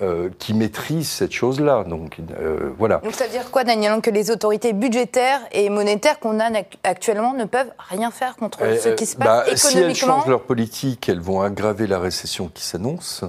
Euh, 0.00 0.30
qui 0.38 0.54
maîtrise 0.54 1.06
cette 1.06 1.32
chose-là. 1.32 1.84
Donc 1.84 2.16
euh, 2.18 2.70
voilà. 2.78 3.02
Donc 3.04 3.12
ça 3.12 3.26
veut 3.26 3.30
dire 3.30 3.50
quoi, 3.50 3.62
Daniel 3.62 4.00
Que 4.00 4.08
les 4.08 4.30
autorités 4.30 4.72
budgétaires 4.72 5.40
et 5.52 5.68
monétaires 5.68 6.18
qu'on 6.18 6.40
a 6.40 6.48
actuellement 6.82 7.34
ne 7.34 7.44
peuvent 7.44 7.70
rien 7.90 8.10
faire 8.10 8.36
contre 8.36 8.60
ce 8.82 8.88
qui 8.88 9.04
se 9.04 9.16
passe 9.16 9.26
bah, 9.26 9.42
économiquement 9.42 9.70
Si 9.70 9.78
elles 9.78 9.94
changent 9.94 10.26
leur 10.28 10.44
politique, 10.44 11.10
elles 11.10 11.20
vont 11.20 11.42
aggraver 11.42 11.86
la 11.86 11.98
récession 11.98 12.48
qui 12.48 12.64
s'annonce. 12.64 13.22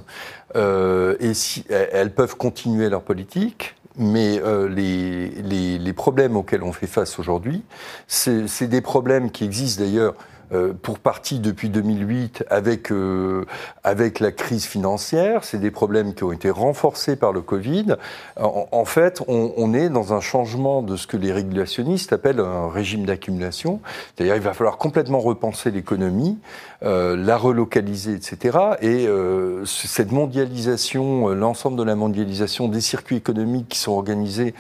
Euh, 0.56 1.18
et 1.20 1.34
si 1.34 1.66
elles 1.70 2.14
peuvent 2.14 2.38
continuer 2.38 2.88
leur 2.88 3.02
polique, 3.02 3.76
mais 3.98 4.40
les, 4.70 5.32
les, 5.32 5.78
les, 5.78 5.94
problèmes 5.94 6.38
auxquels 6.38 6.64
on 6.64 6.72
fait 6.72 6.88
face 6.88 7.20
aujourd'hui, 7.20 7.62
c'est 8.08 8.68
des 8.68 8.82
problèmes 8.82 9.32
qui 9.32 9.44
existent 9.44 9.84
d'ailleurs 9.84 10.14
euh, 10.54 10.74
pour 10.80 11.00
partie 11.00 11.40
depuis 11.40 11.70
2008 11.70 12.46
avec, 12.50 12.92
euh, 12.92 13.46
avec 13.84 14.20
la 14.20 14.32
crise 14.32 14.66
financière. 14.66 15.44
C'est 15.44 15.58
des 15.58 15.72
problèmes 15.72 16.14
qui 16.14 16.24
ont 16.24 16.32
été 16.32 16.50
renforcés 16.50 17.16
par 17.16 17.32
le 17.32 17.42
Covid. 17.42 17.96
En, 18.38 18.86
fait, 18.86 19.22
on, 19.28 19.74
est 19.74 19.90
dans 19.90 20.14
un 20.14 20.20
changement 20.20 20.82
de 20.82 20.96
ce 20.96 21.08
que 21.08 21.18
les 21.18 21.32
régulationnistes 21.32 22.14
appellent 22.14 22.40
un 22.40 22.70
régime 22.70 23.06
d'accumulation. 23.06 23.80
C'est-à-dire 24.16 24.36
il 24.36 24.42
va 24.42 24.54
falloir 24.54 24.78
complètement 24.78 25.20
repenser 25.20 25.72
l'économie, 25.72 26.38
euh, 26.84 27.16
la 27.16 27.38
relocaliser, 27.38 28.14
etc. 28.14 28.58
Et 28.82 29.08
cette 29.66 30.12
mondialisation, 30.12 31.30
l'ensemble 31.30 31.78
de 31.78 31.84
la 31.84 31.96
mondialisation 31.96 32.68
des 32.68 32.82
circuits 32.82 33.18
économiques 33.18 33.70
qui 33.70 33.80
sont 33.80 33.94
organisés 33.94 34.54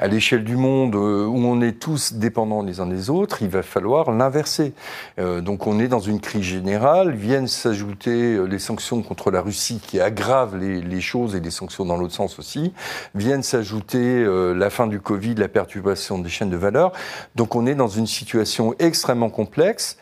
à 0.00 0.08
l'échelle 0.08 0.44
du 0.44 0.56
monde 0.56 0.94
euh, 0.96 1.26
où 1.26 1.36
on 1.36 1.60
est 1.60 1.78
tous 1.78 2.14
dépendants 2.14 2.62
les 2.62 2.80
uns 2.80 2.86
des 2.86 3.10
autres, 3.10 3.42
il 3.42 3.48
va 3.48 3.62
falloir 3.62 4.10
l'inverser. 4.10 4.72
Euh, 5.18 5.42
donc 5.42 5.66
on 5.66 5.78
est 5.78 5.88
dans 5.88 6.00
une 6.00 6.20
crise 6.20 6.42
générale, 6.42 7.12
viennent 7.12 7.46
s'ajouter 7.46 8.34
euh, 8.34 8.44
les 8.44 8.58
sanctions 8.58 9.02
contre 9.02 9.30
la 9.30 9.42
Russie 9.42 9.78
qui 9.86 10.00
aggravent 10.00 10.56
les, 10.56 11.00
choses 11.00 11.36
et 11.36 11.40
les 11.40 11.50
sanctions 11.50 11.84
dans 11.84 11.98
l'autre 11.98 12.14
sens 12.14 12.38
aussi, 12.38 12.72
viennent 13.14 13.42
s'ajouter 13.42 14.24
la 14.54 14.70
fin 14.70 14.86
du 14.86 15.00
Covid, 15.00 15.34
la 15.34 15.48
perturbation 15.48 16.18
des 16.18 16.28
chaînes 16.28 16.50
de 16.50 16.56
valeur. 16.56 16.92
Donc 17.36 17.54
on 17.54 17.66
est 17.66 17.74
dans 17.74 17.88
une 17.88 18.06
situation 18.06 18.74
extrêmement 18.78 19.30
complexe 19.30 19.98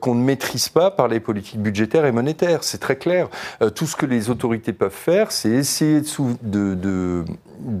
qu'on 0.00 0.14
ne 0.14 0.22
maîtrise 0.22 0.68
pas 0.68 0.90
par 0.90 1.08
les 1.08 1.20
politiques 1.20 1.60
budgétaires 1.60 2.04
et 2.04 2.12
monétaires. 2.12 2.62
C'est 2.62 2.78
très 2.78 2.96
clair. 2.96 3.28
tout 3.74 3.86
ce 3.86 3.96
que 3.96 4.06
les 4.06 4.30
autorités 4.30 4.72
peuvent 4.72 4.90
faire, 4.90 5.32
c'est 5.32 5.50
essayer 5.50 6.02
de, 6.42 6.74
de 6.74 7.24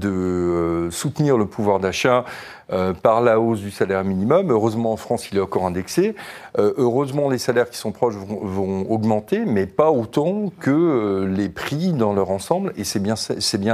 euh, 0.04 0.90
soutenir 0.90 1.36
le 1.38 1.46
pouvoir 1.46 1.80
d'achat 1.80 2.24
euh, 2.72 2.92
par 2.92 3.20
la 3.20 3.40
hausse 3.40 3.60
du 3.60 3.70
salaire 3.70 4.04
minimum. 4.04 4.50
Heureusement, 4.50 4.92
en 4.92 4.96
France, 4.96 5.28
il 5.30 5.38
est 5.38 5.40
encore 5.40 5.64
indexé. 5.64 6.14
Euh, 6.58 6.72
heureusement, 6.76 7.28
les 7.28 7.38
salaires 7.38 7.68
qui 7.68 7.76
sont 7.76 7.90
proches 7.90 8.14
vont, 8.14 8.86
augmenter, 8.90 9.44
mais 9.44 9.66
pas 9.66 9.90
autant 9.90 10.50
que 10.60 11.24
les 11.28 11.48
prix 11.48 11.92
dans 11.92 12.12
leur 12.12 12.30
ensemble. 12.30 12.72
Et 12.76 12.84
c'est 12.84 13.00
bien, 13.00 13.14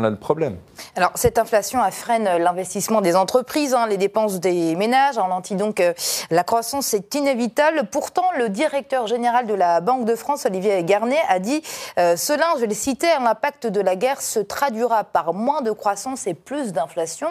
là 0.01 0.11
le 0.11 0.17
problème. 0.17 0.57
Alors, 0.95 1.11
cette 1.15 1.39
inflation 1.39 1.81
freine 1.91 2.25
l'investissement 2.39 3.01
des 3.01 3.17
entreprises, 3.17 3.75
hein, 3.75 3.87
les 3.87 3.97
dépenses 3.97 4.41
des 4.41 4.75
ménages, 4.77 5.19
ralentit 5.19 5.57
donc 5.57 5.83
la 6.31 6.45
croissance, 6.45 6.87
c'est 6.87 7.15
inévitable. 7.15 7.89
Pourtant, 7.91 8.25
le 8.39 8.49
directeur 8.49 9.07
général 9.07 9.47
de 9.47 9.55
la 9.55 9.81
Banque 9.81 10.05
de 10.05 10.15
France, 10.15 10.47
Olivier 10.47 10.83
Garnet, 10.85 11.21
a 11.29 11.39
dit 11.39 11.63
cela, 11.97 12.47
je 12.61 12.65
le 12.65 12.75
citais, 12.75 13.09
l'impact 13.23 13.67
de 13.67 13.81
la 13.81 13.97
guerre 13.97 14.21
se 14.23 14.41
traduira 14.41 15.05
par 15.05 15.35
moins 15.35 15.63
de 15.63 15.71
croissance 15.71 15.96
et 16.27 16.35
plus 16.35 16.73
d'inflation. 16.73 17.29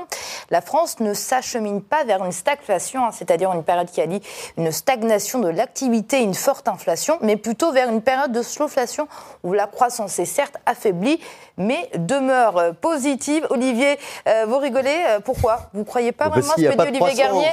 La 0.49 0.61
France 0.61 0.99
ne 0.99 1.13
sache 1.13 1.45
chemine 1.45 1.81
pas 1.81 2.03
vers 2.03 2.23
une 2.25 2.31
stagflation, 2.31 3.05
hein, 3.05 3.11
c'est-à-dire 3.11 3.53
une 3.53 3.63
période 3.63 3.89
qui 3.89 4.01
allie 4.01 4.21
une 4.57 4.71
stagnation 4.71 5.39
de 5.39 5.47
l'activité 5.47 6.17
et 6.17 6.23
une 6.23 6.33
forte 6.33 6.67
inflation, 6.67 7.17
mais 7.21 7.37
plutôt 7.37 7.71
vers 7.71 7.89
une 7.89 8.01
période 8.01 8.31
de 8.31 8.41
slowflation 8.41 9.07
où 9.43 9.53
la 9.53 9.67
croissance 9.67 10.17
est 10.19 10.25
certes 10.25 10.57
affaiblie, 10.65 11.19
mais 11.57 11.89
demeure 11.95 12.57
euh, 12.57 12.71
positive. 12.73 13.45
Olivier, 13.49 13.99
euh, 14.27 14.45
vous 14.47 14.57
rigolez, 14.57 15.03
euh, 15.07 15.19
pourquoi? 15.19 15.69
Vous 15.73 15.81
ne 15.81 15.85
croyez 15.85 16.11
pas 16.11 16.29
vraiment 16.29 16.53
ce 16.57 16.61
que 16.61 16.91
dit 16.91 17.01
Olivier 17.01 17.23
Garnier? 17.23 17.51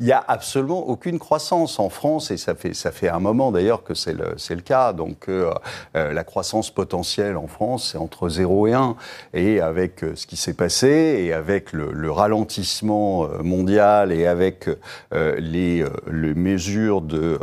Il 0.00 0.06
n'y 0.06 0.12
a 0.12 0.24
absolument 0.26 0.88
aucune 0.88 1.20
croissance 1.20 1.78
en 1.78 1.88
France, 1.88 2.32
et 2.32 2.36
ça 2.36 2.56
fait, 2.56 2.74
ça 2.74 2.90
fait 2.90 3.08
un 3.08 3.20
moment 3.20 3.52
d'ailleurs 3.52 3.84
que 3.84 3.94
c'est 3.94 4.12
le, 4.12 4.34
le, 4.50 4.60
cas. 4.60 4.92
Donc 4.92 5.28
euh, 5.28 5.52
euh, 5.94 6.12
la 6.12 6.24
croissance 6.24 6.70
potentielle 6.72 7.36
en 7.36 7.46
France, 7.46 7.90
c'est 7.92 7.98
entre 7.98 8.28
0 8.28 8.66
et 8.66 8.72
1. 8.72 8.96
Et 9.34 9.60
avec 9.60 10.02
euh, 10.02 10.16
ce 10.16 10.26
qui 10.26 10.36
s'est 10.36 10.54
passé, 10.54 10.88
et 10.88 11.32
avec 11.32 11.72
le, 11.72 11.92
le, 11.92 12.10
ralentissement 12.10 13.28
mondial, 13.42 14.12
et 14.12 14.26
avec 14.26 14.68
les, 15.12 15.84
les, 16.10 16.34
mesures 16.34 17.00
de... 17.00 17.38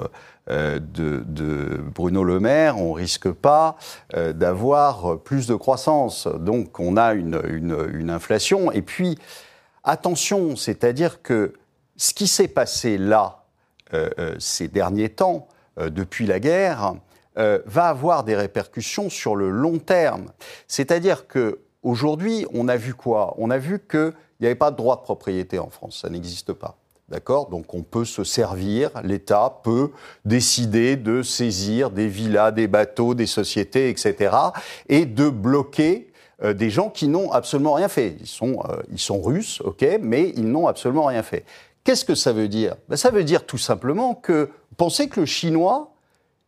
De, 0.50 1.24
de, 1.26 1.80
Bruno 1.96 2.26
Le 2.26 2.42
Maire, 2.42 2.78
on 2.78 2.92
risque 2.92 3.30
pas 3.32 3.78
d'avoir 4.14 5.20
plus 5.20 5.48
de 5.48 5.56
croissance. 5.56 6.28
Donc 6.28 6.80
on 6.80 6.98
a 6.98 7.14
une, 7.14 7.40
une, 7.48 7.78
une 7.94 8.10
inflation. 8.10 8.70
Et 8.72 8.82
puis, 8.82 9.18
attention, 9.84 10.58
c'est-à-dire 10.58 11.22
que 11.22 11.54
ce 11.98 12.14
qui 12.14 12.28
s'est 12.28 12.48
passé 12.48 12.98
là, 12.98 13.42
euh, 13.94 14.10
euh, 14.20 14.36
ces 14.40 14.68
derniers 14.68 15.10
temps, 15.10 15.48
euh, 15.80 15.90
depuis 15.90 16.26
la 16.26 16.40
guerre, 16.40 16.96
va 17.66 17.86
avoir 17.86 18.26
des 18.26 18.36
répercussions 18.36 19.10
sur 19.10 19.38
le 19.38 19.50
long 19.50 19.80
terme. 19.80 20.26
C'est-à-dire 20.68 21.28
que 21.28 21.60
aujourd'hui, 21.82 22.46
on 22.54 22.68
a 22.68 22.76
vu 22.76 22.94
quoi? 22.94 23.34
On 23.38 23.50
a 23.50 23.58
vu 23.58 23.80
qu'il 23.90 24.14
n'y 24.42 24.48
avait 24.48 24.56
pas 24.56 24.70
de 24.70 24.76
droit 24.76 24.98
de 24.98 25.02
propriété 25.02 25.58
en 25.58 25.70
France, 25.70 26.02
ça 26.02 26.10
n'existe 26.10 26.52
pas. 26.52 26.76
D'accord? 27.08 27.48
Donc 27.48 27.74
on 27.74 27.84
peut 27.84 28.04
se 28.04 28.26
servir, 28.26 28.92
l'État 29.04 29.62
peut 29.64 29.92
décider 30.26 30.98
de 30.98 31.24
saisir 31.24 31.90
des 31.90 32.10
villas, 32.10 32.52
des 32.52 32.68
bateaux, 32.68 33.16
des 33.16 33.26
sociétés, 33.26 33.90
etc. 33.90 34.36
et 34.90 35.06
de 35.06 35.30
bloquer 35.30 36.12
des 36.44 36.70
gens 36.70 36.90
qui 36.90 37.08
n'ont 37.08 37.32
absolument 37.32 37.74
rien 37.74 37.88
fait. 37.88 38.18
Ils 38.20 38.28
sont, 38.28 38.62
ils 38.92 39.00
sont 39.00 39.22
russes, 39.22 39.62
ok, 39.62 39.86
mais 40.02 40.34
ils 40.36 40.52
n'ont 40.52 40.68
absolument 40.68 41.06
rien 41.06 41.24
fait. 41.24 41.46
Qu'est-ce 41.84 42.06
que 42.06 42.16
ça 42.16 42.32
veut 42.32 42.48
dire? 42.48 42.76
Ben, 42.90 42.96
Ça 42.96 43.10
veut 43.10 43.24
dire 43.24 43.46
tout 43.46 43.58
simplement 43.58 44.14
que 44.14 44.50
pensez 44.78 45.10
que 45.10 45.20
le 45.20 45.26
Chinois, 45.26 45.94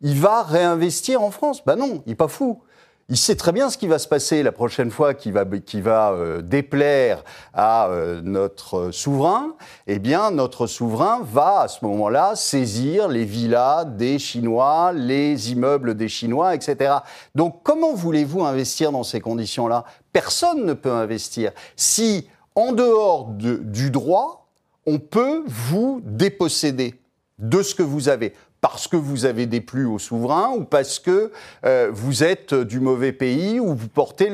il 0.01 0.19
va 0.19 0.43
réinvestir 0.43 1.21
en 1.21 1.31
France? 1.31 1.63
Ben 1.65 1.75
non, 1.75 2.03
il 2.05 2.09
n'est 2.09 2.15
pas 2.15 2.27
fou. 2.27 2.61
Il 3.09 3.17
sait 3.17 3.35
très 3.35 3.51
bien 3.51 3.69
ce 3.69 3.77
qui 3.77 3.87
va 3.87 3.99
se 3.99 4.07
passer 4.07 4.43
la 4.43 4.53
prochaine 4.53 4.89
fois 4.89 5.13
qu'il 5.13 5.33
va, 5.33 5.43
va 5.43 6.11
euh, 6.11 6.41
déplaire 6.41 7.23
à 7.53 7.87
euh, 7.87 8.21
notre 8.23 8.91
souverain. 8.91 9.55
Eh 9.87 9.99
bien, 9.99 10.31
notre 10.31 10.67
souverain 10.67 11.19
va 11.21 11.61
à 11.61 11.67
ce 11.67 11.83
moment-là 11.83 12.35
saisir 12.35 13.09
les 13.09 13.25
villas 13.25 13.85
des 13.85 14.19
Chinois, 14.19 14.93
les 14.93 15.51
immeubles 15.51 15.95
des 15.95 16.07
Chinois, 16.07 16.55
etc. 16.55 16.95
Donc, 17.35 17.61
comment 17.63 17.93
voulez-vous 17.93 18.43
investir 18.43 18.93
dans 18.93 19.03
ces 19.03 19.19
conditions-là? 19.19 19.83
Personne 20.13 20.65
ne 20.65 20.73
peut 20.73 20.91
investir. 20.91 21.51
Si, 21.75 22.29
en 22.55 22.71
dehors 22.71 23.27
du 23.31 23.91
droit, 23.91 24.42
on 24.85 24.99
peut 24.99 25.43
vous 25.45 26.01
déposséder 26.03 26.95
de 27.39 27.61
ce 27.61 27.75
que 27.75 27.83
vous 27.83 28.09
avez 28.09 28.33
parce 28.61 28.87
que 28.87 28.95
vous 28.95 29.25
avez 29.25 29.45
des 29.45 29.59
plus 29.59 29.85
au 29.85 29.99
souverain 29.99 30.51
ou 30.51 30.63
parce 30.63 30.97
que 30.97 31.31
euh, 31.65 31.89
vous 31.91 32.23
êtes 32.23 32.53
du 32.53 32.79
mauvais 32.79 33.11
pays 33.11 33.59
ou 33.59 33.75
vous 33.75 33.89
portez 33.89 34.27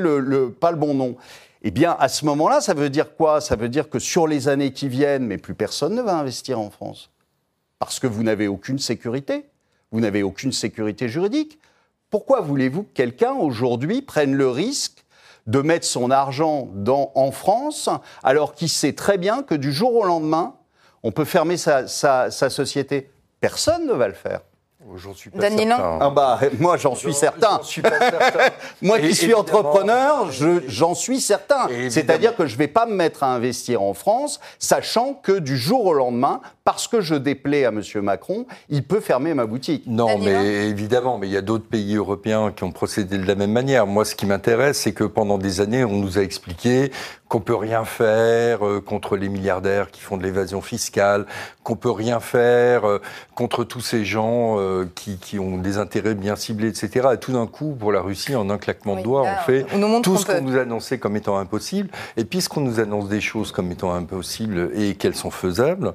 pas 0.59 0.71
le 0.71 0.77
bon 0.77 0.93
nom. 0.93 1.15
Eh 1.63 1.71
bien, 1.71 1.95
à 1.99 2.07
ce 2.07 2.25
moment-là, 2.25 2.61
ça 2.61 2.73
veut 2.73 2.89
dire 2.89 3.15
quoi? 3.15 3.41
Ça 3.41 3.55
veut 3.55 3.69
dire 3.69 3.89
que 3.89 3.99
sur 3.99 4.27
les 4.27 4.47
années 4.47 4.71
qui 4.71 4.87
viennent, 4.87 5.25
mais 5.25 5.37
plus 5.37 5.55
personne 5.55 5.95
ne 5.95 6.01
va 6.01 6.17
investir 6.17 6.59
en 6.59 6.69
France. 6.69 7.09
Parce 7.79 7.99
que 7.99 8.07
vous 8.07 8.23
n'avez 8.23 8.47
aucune 8.47 8.77
sécurité. 8.77 9.45
Vous 9.91 9.99
n'avez 9.99 10.21
aucune 10.21 10.51
sécurité 10.51 11.09
juridique. 11.09 11.57
Pourquoi 12.09 12.41
voulez-vous 12.41 12.83
que 12.83 12.93
quelqu'un 12.93 13.33
aujourd'hui 13.33 14.01
prenne 14.01 14.35
le 14.35 14.47
risque 14.47 15.03
de 15.49 15.61
mettre 15.61 15.85
son 15.85 16.11
argent 16.11 16.69
dans, 16.73 17.11
en 17.15 17.31
France, 17.31 17.89
alors 18.23 18.53
qu'il 18.53 18.69
sait 18.69 18.93
très 18.93 19.17
bien 19.17 19.41
que 19.41 19.55
du 19.55 19.73
jour 19.73 19.95
au 19.95 20.05
lendemain, 20.05 20.55
On 21.01 21.11
peut 21.11 21.25
fermer 21.25 21.55
sa, 21.55 21.87
sa 21.87 22.49
société. 22.49 23.09
Personne 23.39 23.87
ne 23.87 23.93
va 23.93 24.09
le 24.09 24.13
faire. 24.13 24.41
Oh, 24.87 24.95
j'en 24.95 25.13
suis 25.13 25.29
pas 25.29 25.41
certain. 25.41 25.97
Ah 25.99 26.09
bah, 26.09 26.39
moi, 26.57 26.77
j'en 26.77 26.95
suis 26.95 27.13
certain. 27.13 27.59
Suis 27.63 27.81
pas 27.81 27.99
certain. 27.99 28.55
moi 28.81 28.97
qui 28.97 29.13
suis 29.13 29.33
entrepreneur, 29.33 30.29
j'en 30.67 30.95
suis 30.95 31.19
certain. 31.19 31.67
C'est-à-dire 31.89 32.33
que 32.33 32.45
je 32.45 32.53
ne 32.53 32.59
vais 32.59 32.69
pas 32.69 32.85
me 32.85 32.93
mettre 32.93 33.23
à 33.23 33.33
investir 33.33 33.81
en 33.81 33.93
France, 33.93 34.39
sachant 34.57 35.13
que 35.13 35.37
du 35.37 35.57
jour 35.57 35.85
au 35.85 35.93
lendemain, 35.93 36.39
parce 36.63 36.87
que 36.87 37.01
je 37.01 37.15
déplais 37.15 37.65
à 37.65 37.69
M. 37.69 37.81
Macron, 37.95 38.45
il 38.69 38.83
peut 38.83 39.01
fermer 39.01 39.33
ma 39.33 39.45
boutique. 39.45 39.83
Non, 39.85 40.17
mais 40.17 40.67
évidemment, 40.67 41.17
mais 41.17 41.27
il 41.27 41.33
y 41.33 41.37
a 41.37 41.41
d'autres 41.41 41.67
pays 41.67 41.95
européens 41.95 42.53
qui 42.55 42.63
ont 42.63 42.71
procédé 42.71 43.17
de 43.17 43.27
la 43.27 43.35
même 43.35 43.51
manière. 43.51 43.85
Moi, 43.85 44.05
ce 44.05 44.15
qui 44.15 44.25
m'intéresse, 44.25 44.79
c'est 44.79 44.93
que 44.93 45.03
pendant 45.03 45.37
des 45.37 45.59
années, 45.59 45.83
on 45.83 45.97
nous 45.97 46.17
a 46.17 46.21
expliqué 46.21 46.91
qu'on 47.29 47.39
peut 47.39 47.55
rien 47.55 47.85
faire 47.85 48.67
euh, 48.67 48.81
contre 48.81 49.15
les 49.15 49.29
milliardaires 49.29 49.91
qui 49.91 50.01
font 50.01 50.17
de 50.17 50.23
l'évasion 50.23 50.61
fiscale, 50.61 51.27
qu'on 51.63 51.75
peut 51.75 51.91
rien 51.91 52.19
faire 52.19 52.85
euh, 52.85 52.99
contre 53.35 53.63
tous 53.63 53.81
ces 53.81 54.03
gens 54.03 54.59
euh, 54.59 54.85
qui, 54.95 55.17
qui, 55.17 55.37
ont 55.37 55.57
des 55.57 55.77
intérêts 55.77 56.15
bien 56.15 56.35
ciblés, 56.35 56.69
etc. 56.69 57.09
Et 57.13 57.17
tout 57.17 57.31
d'un 57.31 57.45
coup, 57.45 57.75
pour 57.79 57.91
la 57.91 58.01
Russie, 58.01 58.35
en 58.35 58.49
un 58.49 58.57
claquement 58.57 58.95
de 58.95 59.03
doigts, 59.03 59.21
on 59.21 59.45
fait 59.45 59.65
tout 60.01 60.17
ce 60.17 60.25
qu'on 60.25 60.41
nous 60.41 60.57
annonçait 60.57 60.97
comme 60.97 61.15
étant 61.15 61.37
impossible. 61.37 61.89
Et 62.17 62.25
puisqu'on 62.25 62.61
nous 62.61 62.79
annonce 62.79 63.07
des 63.07 63.21
choses 63.21 63.51
comme 63.51 63.71
étant 63.71 63.93
impossibles 63.93 64.71
et 64.73 64.95
qu'elles 64.95 65.15
sont 65.15 65.29
faisables, 65.29 65.93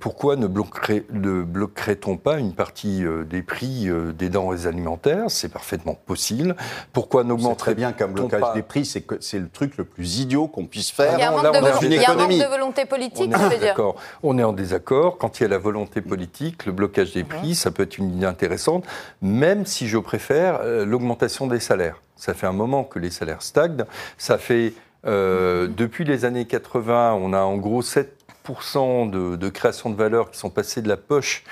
pourquoi 0.00 0.36
ne, 0.36 0.46
bloquerait-on 0.46 2.16
pas 2.16 2.38
une 2.38 2.54
partie 2.54 3.04
des 3.28 3.42
prix 3.42 3.90
des 4.16 4.30
denrées 4.30 4.66
alimentaires? 4.66 5.26
C'est 5.28 5.50
parfaitement 5.50 5.94
possible. 5.94 6.56
Pourquoi 6.94 7.24
n'augmenterait 7.24 7.72
très 7.72 7.74
bien 7.74 7.92
qu'un 7.92 8.08
blocage 8.08 8.54
des 8.54 8.62
prix, 8.62 8.86
c'est 8.86 9.04
c'est 9.20 9.38
le 9.38 9.48
truc 9.48 9.76
le 9.76 9.84
plus 9.84 10.20
idiot 10.20 10.48
qu'on 10.48 10.61
puisse 10.66 10.90
faire. 10.90 11.14
Il 11.14 11.20
y 11.20 11.22
a 11.22 11.28
un 11.28 11.32
manque, 11.32 12.30
de, 12.30 12.48
volonté 12.48 12.84
politique, 12.84 13.32
on 13.36 13.50
est 13.50 13.58
d'accord. 13.58 13.96
On 14.22 14.38
est 14.38 14.42
en 14.42 14.52
désaccord. 14.52 15.18
Quand 15.18 15.40
il 15.40 15.44
y 15.44 15.46
a 15.46 15.48
la 15.48 15.58
volonté 15.58 16.00
politique, 16.00 16.66
le 16.66 16.72
blocage 16.72 17.12
des 17.12 17.24
prix, 17.24 17.54
ça 17.54 17.70
peut 17.70 17.82
être 17.82 17.98
une 17.98 18.16
idée 18.16 18.26
intéressante, 18.26 18.84
même 19.20 19.66
si 19.66 19.88
je 19.88 19.98
préfère 19.98 20.60
euh, 20.62 20.84
l'augmentation 20.84 21.46
des 21.46 21.60
salaires. 21.60 22.00
Ça 22.16 22.34
fait 22.34 22.46
un 22.46 22.52
moment 22.52 22.84
que 22.84 22.98
les 22.98 23.10
salaires 23.10 23.42
stagnent. 23.42 23.84
Ça 24.18 24.38
fait 24.38 24.74
euh, 25.06 25.68
depuis 25.68 26.04
les 26.04 26.24
années 26.24 26.44
80, 26.44 27.14
on 27.14 27.32
a 27.32 27.40
en 27.40 27.56
gros 27.56 27.82
7% 27.82 29.10
de, 29.10 29.36
de, 29.36 29.48
création 29.48 29.90
de 29.90 29.96
valeur 29.96 30.30
qui 30.30 30.38
sont 30.38 30.50
passés 30.50 30.82
de 30.82 30.88
la 30.88 30.96
poche 30.96 31.44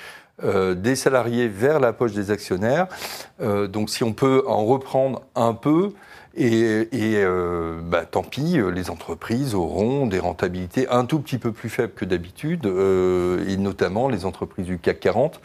euh, 0.44 0.74
des 0.74 0.96
salariés 0.96 1.48
vers 1.48 1.80
la 1.80 1.92
poche 1.92 2.12
des 2.12 2.30
actionnaires. 2.30 2.86
donc 3.40 3.90
si 3.90 4.04
on 4.04 4.12
peut 4.12 4.44
en 4.46 4.64
reprendre 4.64 5.22
un 5.34 5.54
peu, 5.54 5.92
et, 6.36 6.88
euh, 6.92 7.80
bah, 7.82 8.04
tant 8.08 8.22
pis, 8.22 8.58
euh, 8.58 8.70
les 8.70 8.90
entreprises 8.90 9.54
auront 9.54 10.06
des 10.06 10.20
rentabilités 10.20 10.88
un 10.88 11.04
tout 11.04 11.18
petit 11.18 11.38
peu 11.38 11.52
plus 11.52 11.68
faibles 11.68 11.92
que 11.92 12.04
d'habitude, 12.04 12.66
euh, 12.66 13.44
et 13.48 13.56
notamment 13.56 14.08
les 14.08 14.24
entreprises 14.24 14.66
du 14.66 14.78
CAC 14.78 15.00
40, 15.00 15.40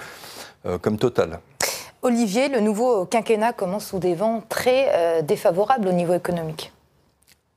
comme 0.82 0.98
Total. 0.98 1.42
Olivier, 2.02 2.50
le 2.50 2.60
nouveau 2.60 3.06
quinquennat 3.06 3.54
commence 3.54 3.86
sous 3.86 4.00
des 4.00 4.16
vents 4.16 4.42
très 4.50 5.22
défavorables 5.22 5.88
au 5.88 5.92
niveau 5.92 6.16
économique. 6.16 6.72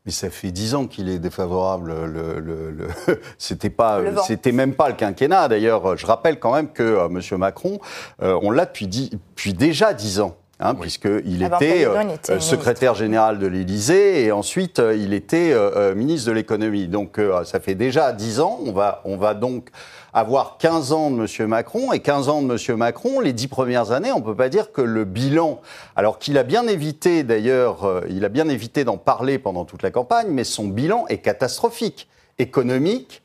Mais 0.05 0.13
ça 0.13 0.29
fait 0.29 0.51
dix 0.51 0.75
ans 0.75 0.87
qu'il 0.87 1.09
est 1.09 1.19
défavorable. 1.19 1.91
Le, 2.05 2.39
le, 2.39 2.89
c'était 3.39 3.71
pas, 3.71 4.03
c'était 4.27 4.53
même 4.53 4.75
pas 4.75 4.91
le 4.91 4.95
quinquennat. 4.95 5.49
D'ailleurs, 5.49 5.97
je 5.97 6.05
rappelle 6.05 6.39
quand 6.39 6.53
même 6.53 6.69
que 6.71 7.07
M. 7.07 7.39
Macron, 7.39 7.81
on 8.21 8.51
l'a 8.51 8.67
depuis, 8.67 8.89
depuis 8.89 9.55
déjà 9.55 9.95
dix 9.95 10.21
ans. 10.21 10.37
Hein, 10.61 10.75
puisqu'il 10.75 11.45
était, 11.45 11.87
euh, 11.87 12.17
euh, 12.31 12.41
secrétaire 12.41 12.97
général 12.97 13.39
de 13.39 13.47
l'Élysée 13.47 14.25
et 14.25 14.33
ensuite 14.33 14.81
euh, 14.81 14.97
il 14.97 15.15
était 15.15 15.55
ministre 15.95 16.29
de 16.29 16.33
l'économie. 16.33 16.89
Donc 16.89 17.21
ça 17.45 17.61
fait 17.61 17.77
déjà 17.77 18.13
10 18.13 18.41
ans, 18.41 18.59
on 18.67 18.73
va, 18.73 19.01
on 19.05 19.17
va 19.17 19.35
donc 19.35 19.69
avoir 20.13 20.57
15 20.59 20.93
ans 20.93 21.11
de 21.13 21.21
M. 21.21 21.47
Macron 21.49 21.93
et 21.93 22.01
15 22.01 22.29
ans 22.29 22.43
de 22.43 22.53
M. 22.53 22.77
Macron, 22.77 23.21
les 23.21 23.33
10 23.33 23.47
premières 23.47 23.93
années, 23.93 24.11
on 24.11 24.19
ne 24.19 24.25
peut 24.25 24.35
pas 24.35 24.49
dire 24.49 24.73
que 24.73 24.81
le 24.81 25.05
bilan, 25.05 25.61
alors 25.95 26.19
qu'il 26.19 26.37
a 26.39 26.43
bien 26.43 26.67
évité 26.67 27.23
d'ailleurs, 27.23 28.03
il 28.11 28.25
a 28.25 28.29
bien 28.29 28.49
évité 28.49 28.83
d'en 28.83 28.97
parler 28.97 29.39
pendant 29.39 29.65
toute 29.65 29.85
la 29.85 29.93
campagne, 29.93 30.29
mais 30.31 30.43
son 30.43 30.67
bilan 30.67 31.07
est 31.09 31.19
catastrophique, 31.19 32.09
économique, 32.39 33.23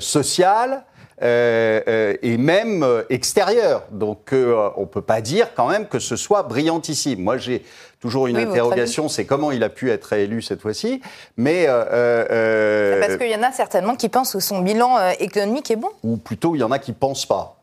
social, 0.00 0.84
euh, 1.22 1.80
euh, 1.86 2.16
et 2.22 2.36
même 2.36 2.82
euh, 2.82 3.02
extérieur. 3.08 3.84
Donc 3.92 4.30
on 4.32 4.80
ne 4.80 4.86
peut 4.86 5.02
pas 5.02 5.20
dire 5.20 5.54
quand 5.54 5.68
même 5.68 5.86
que 5.86 5.98
ce 5.98 6.16
soit 6.16 6.42
brillantissime. 6.42 7.22
Moi 7.22 7.38
j'ai 7.38 7.64
toujours 8.00 8.26
une 8.26 8.36
interrogation, 8.36 9.08
c'est 9.08 9.24
comment 9.24 9.50
il 9.52 9.62
a 9.62 9.68
pu 9.68 9.90
être 9.90 10.12
élu 10.12 10.42
cette 10.42 10.60
fois-ci. 10.60 11.00
Mais 11.36 11.66
parce 11.66 13.16
qu'il 13.16 13.30
y 13.30 13.36
en 13.36 13.42
a 13.42 13.52
certainement 13.52 13.94
qui 13.94 14.08
pensent 14.08 14.32
que 14.32 14.40
son 14.40 14.60
bilan 14.60 14.98
économique 15.20 15.70
est 15.70 15.76
bon. 15.76 15.90
Ou 16.02 16.16
plutôt 16.16 16.56
il 16.56 16.58
y 16.58 16.64
en 16.64 16.72
a 16.72 16.78
qui 16.78 16.92
pensent 16.92 17.26
pas. 17.26 17.60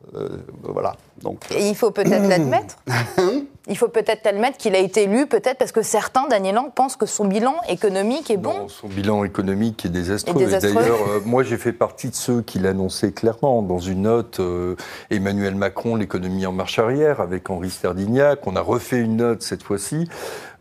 voilà. 0.63 0.95
Donc. 1.21 1.43
Et 1.51 1.67
il 1.67 1.75
faut 1.75 1.91
peut-être 1.91 2.27
l'admettre. 2.27 2.77
il 3.67 3.77
faut 3.77 3.87
peut-être 3.87 4.25
admettre 4.25 4.57
qu'il 4.57 4.75
a 4.75 4.79
été 4.79 5.03
élu, 5.03 5.27
peut-être 5.27 5.57
parce 5.57 5.71
que 5.71 5.83
certains, 5.83 6.27
Daniel 6.27 6.55
Lang, 6.55 6.71
pensent 6.73 6.95
que 6.95 7.05
son 7.05 7.25
bilan 7.25 7.55
économique 7.69 8.31
est 8.31 8.37
bon. 8.37 8.53
Non, 8.53 8.67
son 8.67 8.87
bilan 8.87 9.23
économique 9.23 9.85
est 9.85 9.89
désastreux. 9.89 10.41
Et 10.41 10.45
d'ailleurs, 10.47 10.97
euh, 11.09 11.19
moi, 11.25 11.43
j'ai 11.43 11.57
fait 11.57 11.73
partie 11.73 12.09
de 12.09 12.15
ceux 12.15 12.41
qui 12.41 12.57
l'annonçaient 12.57 13.11
clairement. 13.11 13.61
Dans 13.61 13.77
une 13.77 14.03
note, 14.03 14.39
euh, 14.39 14.75
Emmanuel 15.11 15.53
Macron, 15.53 15.95
l'économie 15.95 16.45
en 16.47 16.51
marche 16.51 16.79
arrière, 16.79 17.21
avec 17.21 17.49
Henri 17.51 17.69
Sterdignac. 17.69 18.45
On 18.47 18.55
a 18.55 18.61
refait 18.61 18.99
une 18.99 19.17
note 19.17 19.43
cette 19.43 19.61
fois-ci. 19.61 20.07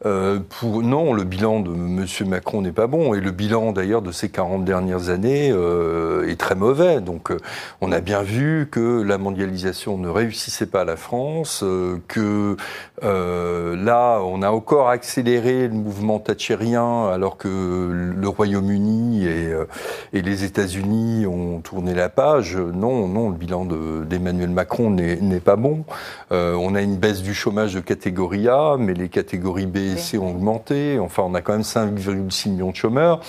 Euh, 0.06 0.40
pour, 0.48 0.82
non, 0.82 1.12
le 1.12 1.24
bilan 1.24 1.60
de 1.60 1.70
M. 1.70 2.06
Macron 2.26 2.62
n'est 2.62 2.72
pas 2.72 2.86
bon. 2.86 3.14
Et 3.14 3.20
le 3.20 3.30
bilan, 3.30 3.72
d'ailleurs, 3.72 4.02
de 4.02 4.12
ces 4.12 4.28
40 4.28 4.64
dernières 4.64 5.10
années 5.10 5.48
est 5.48 6.40
très 6.40 6.54
mauvais. 6.54 7.00
Donc, 7.00 7.32
on 7.80 7.92
a 7.92 8.00
bien 8.00 8.22
vu 8.22 8.68
que 8.70 9.02
la 9.02 9.18
mondialisation 9.18 9.98
ne 9.98 10.08
réussissait 10.08 10.66
pas 10.66 10.84
la 10.84 10.96
France, 10.96 11.64
que 12.08 12.56
euh, 13.02 13.76
là, 13.76 14.20
on 14.22 14.42
a 14.42 14.50
encore 14.50 14.90
accéléré 14.90 15.68
le 15.68 15.74
mouvement 15.74 16.18
thatchérien 16.18 17.08
alors 17.08 17.38
que 17.38 17.48
le 17.48 18.28
Royaume-Uni 18.28 19.24
et, 19.24 19.52
euh, 19.52 19.64
et, 20.12 20.20
les 20.20 20.44
États-Unis 20.44 21.26
ont 21.26 21.60
tourné 21.60 21.94
la 21.94 22.08
page. 22.08 22.56
Non, 22.56 23.08
non, 23.08 23.30
le 23.30 23.36
bilan 23.36 23.64
d'Emmanuel 23.64 24.50
Macron 24.50 24.90
n'est 24.90 25.40
pas 25.40 25.56
bon. 25.56 25.84
Euh, 26.32 26.54
on 26.54 26.74
a 26.74 26.82
une 26.82 26.96
baisse 26.96 27.22
du 27.22 27.32
chômage 27.32 27.74
de 27.74 27.80
catégorie 27.80 28.48
A, 28.48 28.76
mais 28.78 28.92
les 28.92 29.08
catégories 29.08 29.66
B 29.66 29.89
et 29.92 29.96
C 29.96 30.18
ont 30.18 30.30
augmenté. 30.30 30.98
Enfin, 30.98 31.22
on 31.26 31.34
a 31.34 31.40
quand 31.40 31.52
même 31.52 31.62
5,6 31.62 32.50
millions 32.50 32.70
de 32.70 32.76
chômeurs. 32.76 33.20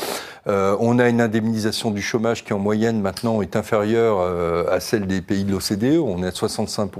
Euh, 0.48 0.76
on 0.80 0.98
a 0.98 1.08
une 1.08 1.22
indemnisation 1.22 1.92
du 1.92 2.02
chômage 2.02 2.44
qui 2.44 2.54
en 2.54 2.60
moyenne 2.60 3.00
maintenant 3.00 3.42
est 3.42 3.56
inférieure 3.56 4.18
euh, 4.20 4.66
à 4.72 4.80
celle 4.80 5.06
des 5.06 5.22
pays 5.22 5.44
de 5.44 5.52
l'OCDE. 5.52 6.00
On 6.00 6.24
est 6.24 6.28
à 6.28 6.32
65 6.32 6.92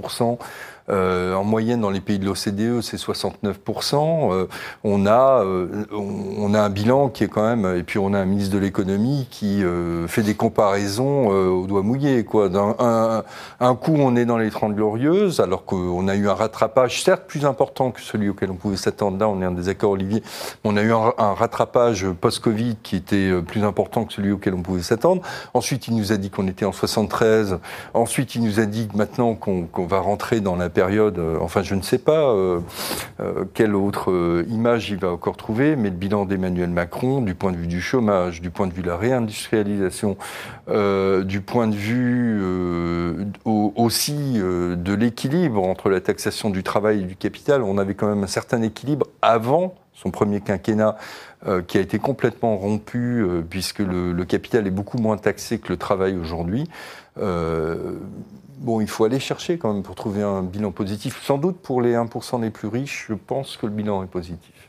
euh, 0.92 1.34
en 1.34 1.44
moyenne, 1.44 1.80
dans 1.80 1.90
les 1.90 2.00
pays 2.00 2.18
de 2.18 2.26
l'OCDE, 2.26 2.82
c'est 2.82 2.98
69%. 2.98 4.32
Euh, 4.32 4.46
on, 4.84 5.06
a, 5.06 5.42
euh, 5.42 5.86
on, 5.90 6.52
a 6.52 6.60
un 6.60 6.70
bilan 6.70 7.08
qui 7.08 7.24
est 7.24 7.28
quand 7.28 7.42
même... 7.42 7.76
Et 7.76 7.82
puis 7.82 7.98
on 7.98 8.12
a 8.12 8.18
un 8.18 8.24
ministre 8.26 8.54
de 8.54 8.58
l'économie 8.58 9.26
qui 9.30 9.62
fait 10.06 10.22
des 10.22 10.34
comparaisons 10.34 11.28
au 11.28 11.66
doigt 11.66 11.82
mouillé. 11.82 12.24
Quoi. 12.24 12.50
un, 13.60 13.74
coup, 13.74 13.94
on 13.96 14.16
est 14.16 14.24
dans 14.24 14.36
les 14.36 14.50
30 14.50 14.74
glorieuses, 14.74 15.40
alors 15.40 15.64
qu'on 15.64 16.08
a 16.08 16.14
eu 16.14 16.28
un 16.28 16.34
rattrapage, 16.34 17.02
certes 17.02 17.24
plus 17.26 17.44
important 17.46 17.90
que 17.90 18.00
celui 18.00 18.28
auquel 18.28 18.50
on 18.50 18.56
pouvait 18.56 18.76
s'attendre. 18.76 19.18
Là, 19.18 19.28
on 19.28 19.40
est 19.40 19.46
en 19.46 19.52
désaccord, 19.52 19.92
Olivier. 19.92 20.22
On 20.64 20.76
a 20.76 20.82
eu 20.82 20.92
un, 20.92 21.12
rattrapage 21.34 22.06
post-Covid 22.20 22.76
qui 22.82 22.96
était 22.96 23.32
plus 23.42 23.64
important 23.64 24.04
que 24.04 24.12
celui 24.12 24.32
auquel 24.32 24.54
on 24.54 24.62
pouvait 24.62 24.82
s'attendre. 24.82 25.22
Ensuite, 25.54 25.86
il 25.88 25.96
nous 25.96 26.12
a 26.12 26.16
dit 26.16 26.30
qu'on 26.30 26.48
était 26.48 26.64
en 26.64 26.72
73. 26.72 27.58
Ensuite, 27.94 28.34
il 28.34 28.44
nous 28.44 28.60
a 28.60 28.66
dit 28.66 28.88
maintenant 28.94 29.34
qu'on 29.34 29.86
va 29.86 30.00
rentrer 30.00 30.40
dans 30.40 30.56
la 30.56 30.68
période, 30.68 30.81
euh, 30.90 31.38
enfin 31.40 31.62
je 31.62 31.74
ne 31.74 31.82
sais 31.82 31.98
pas 31.98 32.30
euh, 32.30 32.60
euh, 33.20 33.44
quelle 33.54 33.74
autre 33.74 34.44
image 34.48 34.90
il 34.90 34.98
va 34.98 35.10
encore 35.10 35.36
trouver, 35.36 35.76
mais 35.76 35.90
le 35.90 35.96
bilan 35.96 36.24
d'Emmanuel 36.24 36.70
Macron, 36.70 37.20
du 37.20 37.34
point 37.34 37.52
de 37.52 37.56
vue 37.56 37.66
du 37.66 37.80
chômage, 37.80 38.40
du 38.40 38.50
point 38.50 38.66
de 38.66 38.72
vue 38.72 38.82
de 38.82 38.88
la 38.88 38.96
réindustrialisation, 38.96 40.16
du 40.68 41.40
point 41.40 41.68
de 41.68 41.74
vue 41.74 42.42
aussi 43.44 44.34
de 44.34 44.94
l'équilibre 44.94 45.62
entre 45.62 45.88
la 45.88 46.00
taxation 46.00 46.50
du 46.50 46.62
travail 46.62 47.00
et 47.00 47.04
du 47.04 47.16
capital, 47.16 47.62
on 47.62 47.78
avait 47.78 47.94
quand 47.94 48.08
même 48.08 48.24
un 48.24 48.28
certain 48.28 48.62
équilibre 48.62 49.06
avant 49.20 49.74
son 49.94 50.10
premier 50.10 50.40
quinquennat 50.40 50.96
qui 51.66 51.78
a 51.78 51.80
été 51.80 51.98
complètement 51.98 52.56
rompu 52.56 53.24
puisque 53.50 53.80
le, 53.80 54.12
le, 54.12 54.24
capital 54.24 54.66
est 54.66 54.70
beaucoup 54.70 54.98
moins 54.98 55.16
taxé 55.16 55.58
que 55.58 55.68
le 55.70 55.76
travail 55.76 56.16
aujourd'hui. 56.16 56.68
Euh, 57.18 57.98
bon, 58.58 58.80
il 58.80 58.88
faut 58.88 59.04
aller 59.04 59.20
chercher 59.20 59.58
quand 59.58 59.72
même 59.72 59.82
pour 59.82 59.94
trouver 59.94 60.22
un 60.22 60.42
bilan 60.42 60.70
positif. 60.70 61.22
Sans 61.22 61.38
doute 61.38 61.58
pour 61.58 61.82
les 61.82 61.94
1% 61.94 62.40
les 62.40 62.50
plus 62.50 62.68
riches, 62.68 63.06
je 63.08 63.14
pense 63.14 63.56
que 63.56 63.66
le 63.66 63.72
bilan 63.72 64.02
est 64.02 64.08
positif. 64.08 64.61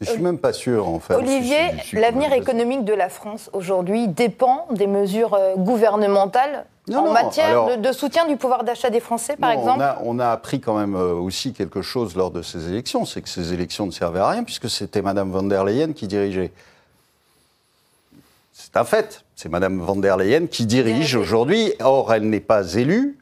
Je 0.00 0.10
suis 0.10 0.22
même 0.22 0.38
pas 0.38 0.52
sûr, 0.52 0.88
en 0.88 1.00
fait. 1.00 1.14
Olivier, 1.14 1.70
l'avenir 1.92 2.32
économique 2.32 2.84
de 2.84 2.92
la 2.92 3.08
France 3.08 3.48
aujourd'hui 3.52 4.08
dépend 4.08 4.66
des 4.70 4.86
mesures 4.86 5.34
euh, 5.34 5.54
gouvernementales 5.56 6.66
en 6.94 7.12
matière 7.12 7.78
de, 7.78 7.92
soutien 7.92 8.26
du 8.26 8.36
pouvoir 8.36 8.62
d'achat 8.62 8.90
des 8.90 9.00
Français, 9.00 9.36
par 9.36 9.50
exemple 9.50 9.80
on 9.80 9.80
a, 9.80 9.98
on 10.04 10.18
a, 10.20 10.28
appris 10.28 10.60
quand 10.60 10.78
même 10.78 10.94
euh, 10.94 11.14
aussi 11.14 11.52
quelque 11.52 11.82
chose 11.82 12.14
lors 12.14 12.30
de 12.30 12.42
ces 12.42 12.68
élections, 12.68 13.04
c'est 13.04 13.22
que 13.22 13.28
ces 13.28 13.52
élections 13.52 13.86
ne 13.86 13.90
servaient 13.90 14.20
à 14.20 14.28
rien, 14.28 14.44
puisque 14.44 14.70
c'était 14.70 15.02
Mme 15.02 15.32
von 15.32 15.42
der 15.42 15.64
Leyen 15.64 15.92
qui 15.94 16.06
dirigeait. 16.06 16.52
c'est 18.52 18.76
un 18.76 18.84
fait. 18.84 19.24
C'est 19.36 19.50
Madame 19.50 19.80
van 19.80 19.96
der 19.96 20.16
Leyen 20.16 20.46
qui 20.46 20.64
dirige 20.64 21.14
aujourd'hui. 21.14 21.74
Or, 21.80 22.14
elle 22.14 22.28
n'est 22.30 22.40
pas 22.40 22.72
élue. 22.74 23.18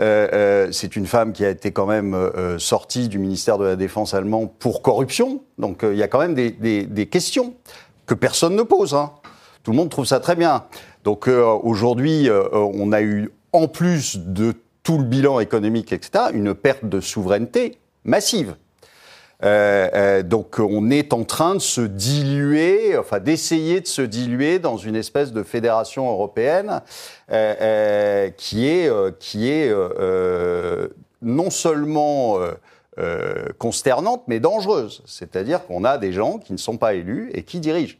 Euh, 0.00 0.28
euh, 0.32 0.68
c'est 0.72 0.96
une 0.96 1.06
femme 1.06 1.32
qui 1.32 1.44
a 1.44 1.50
été 1.50 1.70
quand 1.70 1.86
même 1.86 2.14
euh, 2.14 2.58
sortie 2.58 3.08
du 3.08 3.18
ministère 3.18 3.58
de 3.58 3.64
la 3.64 3.76
Défense 3.76 4.14
allemand 4.14 4.46
pour 4.46 4.82
corruption. 4.82 5.42
Donc 5.58 5.84
il 5.84 5.96
y 5.96 6.02
a 6.02 6.08
quand 6.08 6.18
même 6.18 6.34
des, 6.34 7.08
questions 7.10 7.54
que 8.06 8.14
personne 8.14 8.56
ne 8.56 8.62
pose. 8.62 8.94
Hein. 8.94 9.12
Tout 9.62 9.70
le 9.70 9.76
monde 9.76 9.90
trouve 9.90 10.04
ça 10.04 10.20
très 10.20 10.36
bien. 10.36 10.64
Donc 11.04 11.28
aujourd'hui, 11.28 12.28
on 12.52 12.92
a 12.92 13.02
eu, 13.02 13.30
en 13.52 13.68
plus 13.68 14.18
de 14.18 14.54
tout 14.82 14.98
le 14.98 15.04
bilan 15.04 15.40
économique, 15.40 15.92
etc., 15.92 16.24
une 16.32 16.54
perte 16.54 16.84
de 16.86 17.00
souveraineté 17.00 17.78
massive. 18.04 18.56
Euh, 19.44 19.88
euh, 19.94 20.22
donc 20.22 20.58
on 20.58 20.90
est 20.90 21.12
en 21.12 21.24
train 21.24 21.54
de 21.54 21.60
se 21.60 21.82
diluer, 21.82 22.96
enfin 22.96 23.20
d'essayer 23.20 23.80
de 23.80 23.86
se 23.86 24.02
diluer 24.02 24.58
dans 24.58 24.76
une 24.76 24.96
espèce 24.96 25.32
de 25.32 25.42
fédération 25.42 26.10
européenne 26.10 26.80
euh, 27.30 28.30
qui 28.30 28.66
est, 28.66 28.90
qui 29.18 29.50
est 29.50 29.72
non 31.22 31.50
seulement 31.50 32.38
consternante, 33.58 34.22
mais 34.28 34.40
dangereuse. 34.40 35.02
C'est-à-dire 35.06 35.66
qu'on 35.66 35.84
a 35.84 35.98
des 35.98 36.12
gens 36.12 36.38
qui 36.38 36.52
ne 36.52 36.58
sont 36.58 36.76
pas 36.76 36.94
élus 36.94 37.30
et 37.34 37.42
qui 37.42 37.60
dirigent. 37.60 37.96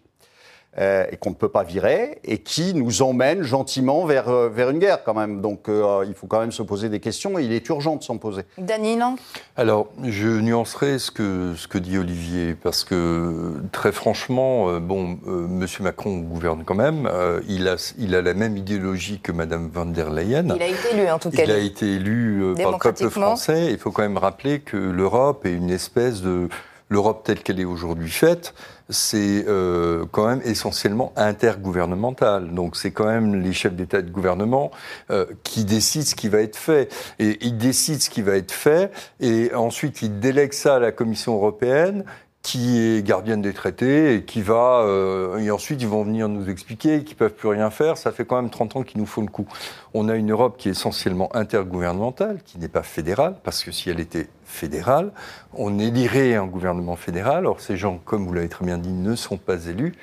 Euh, 0.77 1.07
et 1.13 1.17
qu'on 1.17 1.31
ne 1.31 1.37
peut 1.37 1.51
pas 1.51 1.63
virer, 1.63 2.19
et 2.25 2.39
qui 2.39 2.75
nous 2.75 3.03
emmène 3.03 3.45
gentiment 3.45 4.07
vers, 4.07 4.29
euh, 4.29 4.49
vers 4.49 4.71
une 4.71 4.81
guerre 4.81 5.05
quand 5.05 5.15
même. 5.15 5.41
Donc 5.41 5.69
euh, 5.69 6.05
il 6.05 6.15
faut 6.15 6.27
quand 6.27 6.41
même 6.41 6.51
se 6.51 6.65
poser 6.65 6.89
des 6.89 6.99
questions, 6.99 7.39
et 7.39 7.45
il 7.45 7.53
est 7.53 7.69
urgent 7.69 7.95
de 7.95 8.03
s'en 8.03 8.19
poser. 8.19 8.43
Dany 8.59 8.97
Lang? 8.97 9.17
Alors, 9.57 9.87
je 10.03 10.27
nuancerai 10.27 10.99
ce 10.99 11.13
que, 11.13 11.53
ce 11.57 11.69
que 11.69 11.79
dit 11.79 11.97
Olivier, 11.97 12.57
parce 12.61 12.83
que 12.83 13.55
très 13.71 13.93
franchement, 13.93 14.81
bon, 14.81 15.17
M. 15.29 15.65
Macron 15.79 16.19
gouverne 16.19 16.65
quand 16.65 16.75
même, 16.75 17.09
il, 17.47 17.69
a, 17.69 17.77
il 17.97 18.17
a 18.17 18.23
la 18.23 18.35
même 18.35 18.57
idéologie 18.57 19.21
que 19.21 19.31
Mme 19.31 19.71
van 19.73 19.87
der 19.87 20.11
Leyen. 20.11 20.57
Il 20.57 20.61
a 20.61 20.67
été 20.67 20.91
élu 20.93 21.09
en 21.09 21.21
tout 21.21 21.31
cas. 21.31 21.45
Il 21.45 21.53
a 21.53 21.59
été 21.59 21.87
élu 21.87 22.53
par 22.61 22.73
le 22.73 22.79
peuple 22.79 23.11
français. 23.11 23.69
Il 23.71 23.79
faut 23.79 23.93
quand 23.93 24.03
même 24.03 24.19
rappeler 24.19 24.59
que 24.59 24.77
l'Europe 24.77 25.47
est 25.47 25.53
une 25.53 25.71
espèce 25.71 26.21
de... 26.21 26.49
L'Europe 26.95 27.25
telle 27.25 27.43
qu'elle 27.43 27.59
est 27.59 27.65
aujourd'hui 27.65 28.09
faite, 28.09 28.55
c'est 28.89 29.47
euh, 29.49 30.05
quand 30.13 30.29
même 30.29 30.41
essentiellement 30.45 31.13
intergouvernemental. 31.17 32.55
Donc 32.55 32.77
c'est 32.77 32.93
quand 32.93 33.07
même 33.07 33.35
les 33.35 33.53
chefs 33.53 33.75
d'État 33.75 33.99
et 33.99 34.05
de 34.05 34.13
gouvernement 34.13 34.71
euh, 35.11 35.27
qui 35.43 35.65
décident 35.65 36.05
ce 36.05 36.15
qui 36.15 36.29
va 36.29 36.39
être 36.39 36.57
fait. 36.57 36.95
Et 37.19 37.45
ils 37.45 37.59
décident 37.59 37.99
ce 37.99 38.09
qui 38.11 38.23
va 38.23 38.37
être 38.37 38.53
fait, 38.53 38.93
et 39.19 39.53
ensuite 39.57 40.03
ils 40.03 40.21
délèguent 40.21 40.53
ça 40.53 40.77
à 40.77 40.79
la 40.79 40.93
Commission 40.93 41.35
européenne 41.35 42.05
qui 42.43 42.79
est 42.79 43.05
gardienne 43.05 43.43
des 43.43 43.55
traités 43.55 44.15
et 44.15 44.25
qui 44.25 44.43
va 44.43 44.83
euh, 44.83 45.39
et 45.39 45.51
ensuite 45.51 45.83
ils 45.83 45.89
vont 45.89 46.05
venir 46.05 46.29
nous 46.29 46.49
expliquer 46.49 47.03
qu'ils 47.03 47.17
peuvent 47.17 47.35
plus 47.35 47.49
rien 47.49 47.71
faire. 47.71 47.97
Ça 47.97 48.13
fait 48.13 48.25
quand 48.25 48.37
même 48.37 48.51
30 48.51 48.77
ans 48.77 48.83
qu'il 48.85 49.01
nous 49.01 49.07
faut 49.07 49.23
le 49.23 49.27
coup. 49.27 49.49
On 49.95 50.09
a 50.09 50.15
une 50.15 50.31
Europe 50.31 50.59
qui 50.59 50.69
est 50.69 50.73
essentiellement 50.73 51.35
intergouvernementale, 51.35 52.39
qui 52.45 52.59
n'est 52.59 52.69
pas 52.69 52.85
fédérale, 52.85 53.35
parce 53.43 53.65
que 53.65 53.73
si 53.73 53.91
elle 53.91 53.99
était 53.99 54.29
fédérale, 54.45 55.13
on 55.55 55.79
élirait 55.79 56.35
un 56.35 56.47
gouvernement 56.47 56.97
fédéral. 56.97 57.47
Or 57.47 57.61
ces 57.61 57.77
gens, 57.77 58.01
comme 58.05 58.27
vous 58.27 58.33
l'avez 58.33 58.49
très 58.49 58.65
bien 58.65 58.79
dit, 58.79 58.93
ne 58.93 59.15
sont 59.15 59.37
pas 59.37 59.67
élus. 59.67 59.95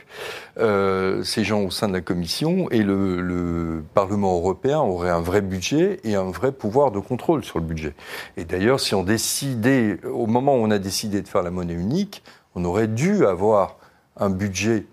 Euh, 0.58 1.23
ces 1.23 1.43
gens 1.43 1.62
au 1.62 1.71
sein 1.71 1.88
de 1.88 1.93
la 1.93 2.01
Commission 2.01 2.69
et 2.71 2.84
le, 2.84 3.21
le 3.21 3.84
Parlement 3.93 4.36
européen 4.36 4.80
auraient 4.80 5.10
un 5.10 5.21
vrai 5.21 5.41
budget 5.41 5.99
et 6.04 6.15
un 6.15 6.30
vrai 6.32 6.51
pouvoir 6.51 6.91
de 6.91 6.99
contrôle 6.99 7.43
sur 7.43 7.60
le 7.60 7.65
budget. 7.65 7.93
Et 8.38 8.45
d'ailleurs, 8.45 8.80
si 8.80 8.95
on 8.95 9.04
décidait, 9.04 9.99
au 10.06 10.27
moment 10.27 10.56
où 10.56 10.60
on 10.60 10.71
a 10.71 10.80
décidé 10.80 11.21
de 11.21 11.27
faire 11.27 11.43
la 11.43 11.51
monnaie 11.51 11.73
unique, 11.73 12.23
on 12.56 12.65
aurait 12.65 12.88
dû 12.88 13.25
avoir 13.25 13.77
un 14.17 14.30
budget 14.30 14.86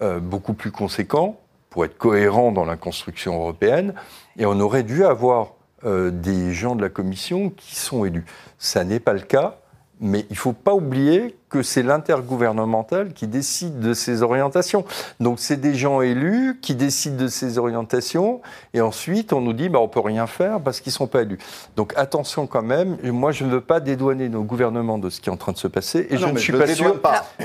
euh, 0.00 0.18
beaucoup 0.20 0.54
plus 0.54 0.70
conséquent 0.70 1.38
pour 1.70 1.84
être 1.84 1.96
cohérent 1.96 2.52
dans 2.52 2.64
la 2.64 2.76
construction 2.76 3.34
européenne, 3.34 3.94
et 4.36 4.44
on 4.44 4.60
aurait 4.60 4.82
dû 4.82 5.04
avoir 5.04 5.52
des 5.84 6.52
gens 6.52 6.76
de 6.76 6.82
la 6.82 6.88
Commission 6.88 7.50
qui 7.50 7.74
sont 7.74 8.04
élus. 8.04 8.24
Ça 8.58 8.84
n'est 8.84 9.00
pas 9.00 9.12
le 9.12 9.20
cas, 9.20 9.58
mais 10.00 10.20
il 10.30 10.32
ne 10.32 10.36
faut 10.36 10.52
pas 10.52 10.74
oublier 10.74 11.36
que 11.52 11.62
c'est 11.62 11.82
l'intergouvernemental 11.82 13.12
qui 13.12 13.26
décide 13.26 13.78
de 13.78 13.92
ces 13.92 14.22
orientations. 14.22 14.84
Donc 15.20 15.38
c'est 15.38 15.58
des 15.58 15.74
gens 15.74 16.00
élus 16.00 16.58
qui 16.62 16.74
décident 16.74 17.22
de 17.22 17.28
ces 17.28 17.58
orientations 17.58 18.40
et 18.74 18.80
ensuite 18.80 19.32
on 19.32 19.40
nous 19.40 19.52
dit 19.52 19.68
bah, 19.68 19.78
on 19.78 19.88
peut 19.88 20.00
rien 20.00 20.26
faire 20.26 20.60
parce 20.60 20.80
qu'ils 20.80 20.92
sont 20.92 21.06
pas 21.06 21.22
élus. 21.22 21.38
Donc 21.76 21.92
attention 21.96 22.46
quand 22.46 22.62
même, 22.62 22.96
moi 23.04 23.32
je 23.32 23.44
ne 23.44 23.50
veux 23.50 23.60
pas 23.60 23.80
dédouaner 23.80 24.30
nos 24.30 24.42
gouvernements 24.42 24.98
de 24.98 25.10
ce 25.10 25.20
qui 25.20 25.28
est 25.28 25.32
en 25.32 25.36
train 25.36 25.52
de 25.52 25.58
se 25.58 25.68
passer 25.68 26.06
et 26.10 26.16
je 26.16 26.26
ne 26.26 26.38
suis 26.38 26.52
pas 26.52 26.66
sûr 26.66 26.96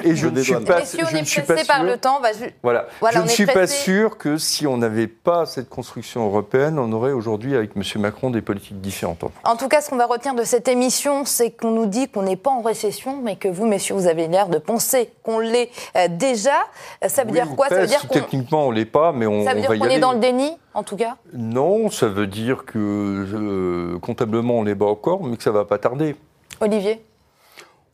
et 0.04 0.16
je 0.16 0.28
ne 0.28 0.42
suis 0.42 0.54
pas 0.54 0.82
je 0.86 1.18
ne 1.18 1.26
suis 1.26 1.42
pas 1.42 1.58
sûr, 1.58 1.68
par 1.68 1.84
le 1.84 1.98
temps, 1.98 2.22
bah, 2.22 2.30
voilà, 2.64 2.88
je 3.12 3.20
ne 3.20 3.28
suis 3.28 3.46
pas 3.46 3.68
sûr 3.68 4.18
que 4.18 4.38
si 4.38 4.66
on 4.66 4.78
n'avait 4.78 5.08
pas 5.08 5.46
cette 5.46 5.70
construction 5.70 6.26
européenne, 6.26 6.80
on 6.80 6.92
aurait 6.94 7.12
aujourd'hui 7.12 7.56
avec 7.56 7.72
M. 7.76 7.84
Macron 8.02 8.30
des 8.30 8.42
politiques 8.42 8.80
différentes. 8.80 9.24
En 9.44 9.56
tout 9.56 9.68
cas, 9.68 9.82
ce 9.82 9.90
qu'on 9.90 9.98
va 9.98 10.06
retenir 10.06 10.34
de 10.34 10.44
cette 10.44 10.68
émission, 10.68 11.26
c'est 11.26 11.52
qu'on 11.52 11.72
nous 11.72 11.86
dit 11.86 12.08
qu'on 12.08 12.24
n'est 12.24 12.38
pas 12.38 12.52
en 12.52 12.62
récession, 12.62 13.20
mais 13.22 13.36
que 13.36 13.48
vous, 13.48 13.66
messieurs, 13.66 13.96
vous 13.98 14.08
avez 14.08 14.28
l'air 14.28 14.48
de 14.48 14.60
penser 14.60 15.12
qu'on 15.24 15.40
l'est 15.40 15.70
euh, 15.96 16.08
déjà. 16.08 16.68
Ça 17.08 17.24
veut 17.24 17.32
dire 17.32 17.48
quoi? 17.56 17.68
Ça 17.70 17.82
veut 17.82 17.88
dire 17.88 18.08
Techniquement, 18.10 18.68
on 18.68 18.72
l'est 18.72 18.86
pas, 18.86 19.12
mais 19.12 19.26
on, 19.26 19.44
ça 19.44 19.54
veut 19.54 19.62
dire 19.62 19.78
qu'on 19.78 19.86
est 19.86 20.00
dans 20.00 20.14
le 20.14 20.20
déni, 20.20 20.52
en 20.74 20.84
tout 20.84 20.96
cas? 20.96 21.18
Non, 21.34 21.90
ça 21.90 22.08
veut 22.08 22.28
dire 22.28 22.66
que 22.66 22.78
euh, 22.78 24.00
comptablement, 24.00 24.56
on 24.56 24.64
n'est 24.64 24.76
pas 24.76 24.86
encore, 24.86 25.24
mais 25.24 25.36
que 25.36 25.44
ça 25.44 25.52
va 25.52 25.66
pas 25.66 25.78
tarder. 25.78 26.16
Olivier? 26.62 27.04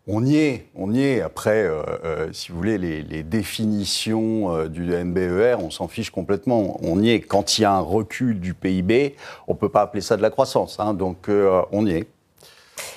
On 0.06 0.26
y 0.26 0.36
est, 0.36 0.68
on 0.76 0.94
y 0.94 1.02
est. 1.02 1.22
Après, 1.22 1.63
euh, 1.63 2.34
si 2.34 2.52
vous 2.52 2.58
voulez, 2.58 2.78
les, 2.78 3.24
définitions 3.24 4.66
du 4.68 4.82
NBER, 4.82 5.56
on 5.62 5.70
s'en 5.70 5.88
fiche 5.88 6.10
complètement. 6.10 6.78
On 6.84 7.02
y 7.02 7.12
est. 7.12 7.22
Quand 7.22 7.58
il 7.58 7.62
y 7.62 7.66
a 7.66 7.72
un 7.72 7.80
recul 7.80 8.42
du 8.42 8.54
PIB, 8.54 9.16
on 9.48 9.54
ne 9.54 9.58
peut 9.58 9.70
pas 9.70 9.82
appeler 9.82 10.02
ça 10.02 10.18
de 10.18 10.22
la 10.22 10.30
croissance. 10.30 10.78
Hein. 10.82 10.94
donc, 10.94 11.30
on 11.30 11.88
y 11.88 11.94
est. 11.94 12.08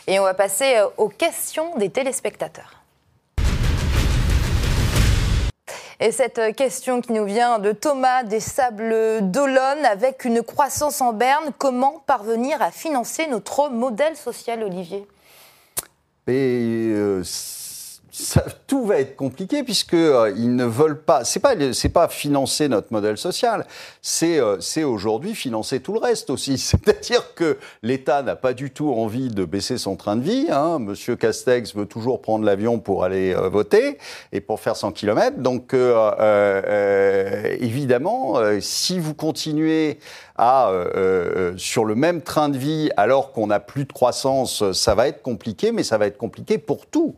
Et 0.09 0.19
on 0.19 0.25
va 0.25 0.35
passer 0.35 0.81
aux 0.97 1.09
questions 1.09 1.77
des 1.79 1.90
téléspectateurs. 1.90 2.76
Et 5.99 6.13
cette 6.13 6.55
question 6.55 7.01
qui 7.01 7.13
nous 7.13 7.25
vient 7.25 7.59
de 7.59 7.73
Thomas 7.73 8.23
des 8.23 8.41
Sables 8.41 9.31
d'Olonne, 9.31 9.85
avec 9.85 10.27
une 10.27 10.43
croissance 10.43 11.01
en 11.01 11.15
berne, 11.15 11.53
comment 11.57 12.03
parvenir 12.07 12.61
à 12.61 12.71
financer 12.71 13.27
notre 13.29 13.71
modèle 13.71 14.15
social, 14.15 14.63
Olivier? 14.63 15.07
Euh, 16.29 17.23
tout 18.66 18.87
va 18.87 18.98
être 18.98 19.16
compliqué 19.16 19.62
puisque 19.62 19.94
euh, 19.94 20.33
ils 20.37 20.55
ne 20.55 20.64
veulent 20.64 21.00
pas. 21.00 21.24
C'est 21.24 21.40
pas 21.40 21.55
c'est 21.72 21.90
pas 21.90 22.09
financer 22.09 22.68
notre 22.68 22.92
modèle 22.92 23.18
social. 23.18 23.66
C'est 24.00 24.40
euh, 24.40 24.57
c'est 24.61 24.85
aujourd'hui 24.85 25.35
financer 25.35 25.81
tout 25.81 25.92
le 25.92 25.98
reste 25.98 26.31
aussi. 26.31 26.57
C'est-à-dire 26.66 27.35
que 27.35 27.59
l'État 27.83 28.22
n'a 28.22 28.37
pas 28.37 28.55
du 28.55 28.70
tout 28.70 28.90
envie 28.90 29.29
de 29.29 29.44
baisser 29.44 29.76
son 29.76 29.96
train 29.96 30.16
de 30.16 30.22
vie. 30.22 30.46
Hein. 30.50 30.79
Monsieur 30.79 31.16
Castex 31.16 31.74
veut 31.74 31.87
toujours 31.87 32.22
prendre 32.22 32.44
l'avion 32.44 32.79
pour 32.79 33.05
aller 33.05 33.35
euh, 33.35 33.48
voter 33.48 33.98
et 34.33 34.40
pour 34.40 34.61
faire 34.61 34.76
100 34.76 34.92
km. 34.92 35.38
Donc 35.38 35.74
évidemment, 37.61 38.37
si 38.61 38.98
vous 38.98 39.14
continuez 39.14 39.98
à 40.37 40.70
sur 41.57 41.85
le 41.85 41.94
même 41.94 42.22
train 42.22 42.48
de 42.48 42.59
vie 42.59 42.90
alors 42.96 43.33
qu'on 43.33 43.48
n'a 43.48 43.61
plus 43.61 43.85
de 43.85 43.92
croissance, 43.92 44.72
ça 44.72 44.94
va 44.94 45.09
être 45.09 45.22
compliqué, 45.22 45.72
mais 45.72 45.83
ça 45.83 45.98
va 45.98 46.07
être 46.07 46.18
compliqué 46.18 46.59
pour 46.59 46.87
tout. 46.87 47.16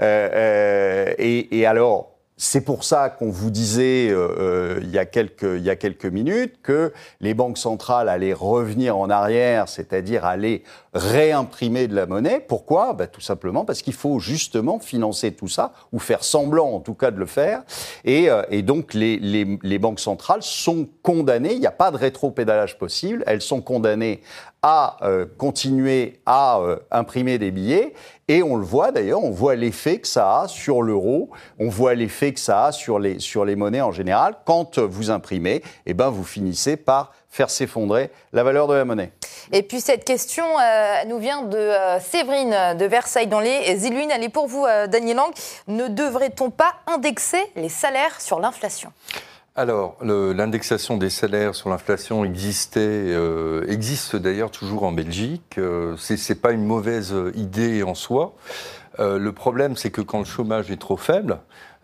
Euh, 0.00 0.28
euh, 0.32 1.14
et, 1.18 1.66
alors, 1.66 2.14
c'est 2.36 2.60
pour 2.60 2.84
ça 2.84 3.10
qu'on 3.10 3.30
vous 3.30 3.50
disait 3.50 4.10
euh, 4.10 4.78
il, 4.82 4.90
y 4.90 4.98
a 4.98 5.04
quelques, 5.04 6.04
minutes 6.04 6.54
que 6.62 6.92
les 7.20 7.34
banques 7.34 7.58
centrales 7.58 8.08
allaient 8.08 8.32
revenir 8.32 8.96
en 8.96 9.10
arrière, 9.10 9.68
c'est-à-dire 9.68 10.24
aller 10.24 10.62
réimprimer 10.94 11.88
de 11.88 11.96
la 11.96 12.06
monnaie. 12.06 12.38
Pourquoi? 12.38 12.92
Ben, 12.92 13.08
Tout 13.08 13.20
simplement 13.20 13.64
parce 13.64 13.82
qu'il 13.82 13.92
faut 13.92 14.20
justement 14.20 14.78
financer 14.78 15.32
tout 15.32 15.48
ça, 15.48 15.72
ou 15.92 15.98
faire 15.98 16.22
semblant 16.22 16.68
en 16.68 16.80
tout 16.80 16.94
cas 16.94 17.10
de 17.10 17.18
le 17.18 17.26
faire. 17.26 17.62
Et, 18.04 18.30
donc 18.62 18.94
les, 18.94 19.18
les, 19.18 19.58
les, 19.60 19.78
banques 19.80 20.00
centrales 20.00 20.42
sont 20.42 20.86
condamnées, 21.02 21.54
il 21.54 21.60
n'y 21.60 21.66
a 21.66 21.72
pas 21.72 21.90
de 21.90 21.96
rétro-pédalage 21.96 22.78
possible, 22.78 23.24
elles 23.26 23.42
sont 23.42 23.60
condamnées 23.60 24.20
à 24.62 24.96
euh, 25.02 25.26
continuer 25.38 26.20
à 26.26 26.58
euh, 26.58 26.78
imprimer 26.90 27.38
des 27.38 27.50
billets. 27.50 27.94
Et 28.26 28.42
on 28.42 28.56
le 28.56 28.64
voit 28.64 28.90
d'ailleurs, 28.92 29.22
on 29.22 29.30
voit 29.30 29.54
l'effet 29.54 30.00
que 30.00 30.08
ça 30.08 30.40
a 30.40 30.48
sur 30.48 30.82
l'euro, 30.82 31.30
on 31.58 31.68
voit 31.68 31.94
l'effet 31.94 32.32
que 32.32 32.40
ça 32.40 32.66
a 32.66 32.72
sur 32.72 32.98
les, 32.98 33.20
sur 33.20 33.44
les 33.44 33.56
monnaies 33.56 33.80
en 33.80 33.92
général. 33.92 34.34
Quand 34.44 34.78
vous 34.78 35.10
imprimez, 35.10 35.62
eh 35.86 35.94
ben 35.94 36.10
vous 36.10 36.24
finissez 36.24 36.76
par 36.76 37.12
faire 37.30 37.48
s'effondrer 37.50 38.10
la 38.32 38.42
valeur 38.42 38.66
de 38.66 38.74
la 38.74 38.84
monnaie. 38.84 39.12
Et 39.52 39.62
puis 39.62 39.80
cette 39.80 40.04
question 40.04 40.44
euh, 40.44 41.04
nous 41.06 41.18
vient 41.18 41.42
de 41.42 41.70
Séverine 42.00 42.76
de 42.76 42.84
Versailles 42.84 43.28
dans 43.28 43.40
les 43.40 43.86
Iluines. 43.86 44.10
Elle 44.10 44.24
est 44.24 44.28
pour 44.28 44.46
vous, 44.46 44.66
Daniel 44.88 45.16
Lang. 45.16 45.32
Ne 45.68 45.88
devrait-on 45.88 46.50
pas 46.50 46.74
indexer 46.86 47.42
les 47.56 47.68
salaires 47.68 48.20
sur 48.20 48.40
l'inflation? 48.40 48.92
Alors, 49.58 49.96
l'indexation 50.02 50.96
des 50.96 51.10
salaires 51.10 51.56
sur 51.56 51.68
l'inflation 51.68 52.24
existait, 52.24 52.78
euh, 52.80 53.64
existe 53.66 54.14
d'ailleurs 54.14 54.52
toujours 54.52 54.84
en 54.84 54.92
Belgique. 54.92 55.56
Euh, 55.58 55.96
Ce 55.96 56.14
n'est 56.14 56.38
pas 56.38 56.52
une 56.52 56.64
mauvaise 56.64 57.12
idée 57.34 57.82
en 57.82 57.96
soi. 57.96 58.34
Euh, 59.00 59.18
le 59.18 59.32
problème, 59.32 59.76
c'est 59.76 59.90
que 59.90 60.00
quand 60.00 60.18
le 60.18 60.24
chômage 60.24 60.70
est 60.70 60.80
trop 60.80 60.96
faible, 60.96 61.38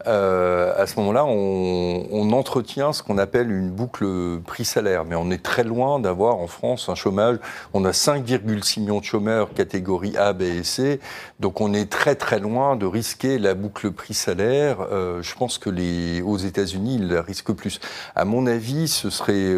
euh, 0.06 0.72
à 0.76 0.86
ce 0.86 0.98
moment-là, 0.98 1.24
on, 1.24 2.32
entretient 2.32 2.92
ce 2.92 3.02
qu'on 3.02 3.16
appelle 3.18 3.52
une 3.52 3.70
boucle 3.70 4.40
prix-salaire. 4.44 5.04
Mais 5.04 5.14
on 5.14 5.30
est 5.30 5.42
très 5.42 5.62
loin 5.62 6.00
d'avoir 6.00 6.36
en 6.36 6.48
France 6.48 6.88
un 6.88 6.96
chômage. 6.96 7.36
On 7.74 7.84
a 7.84 7.92
5,6 7.92 8.80
millions 8.80 8.98
de 8.98 9.04
chômeurs 9.04 9.54
catégorie 9.54 10.16
A, 10.16 10.32
B 10.32 10.42
et 10.42 10.64
C. 10.64 10.98
Donc 11.38 11.60
on 11.60 11.72
est 11.72 11.90
très 11.90 12.16
très 12.16 12.40
loin 12.40 12.74
de 12.74 12.86
risquer 12.86 13.38
la 13.38 13.54
boucle 13.54 13.92
prix-salaire. 13.92 14.78
Euh, 14.90 15.22
je 15.22 15.34
pense 15.36 15.58
que 15.58 15.70
les, 15.70 16.22
aux 16.22 16.38
États-Unis, 16.38 16.96
ils 16.96 17.08
la 17.08 17.22
risquent 17.22 17.52
plus. 17.52 17.78
À 18.16 18.24
mon 18.24 18.46
avis, 18.48 18.88
ce 18.88 19.10
serait 19.10 19.54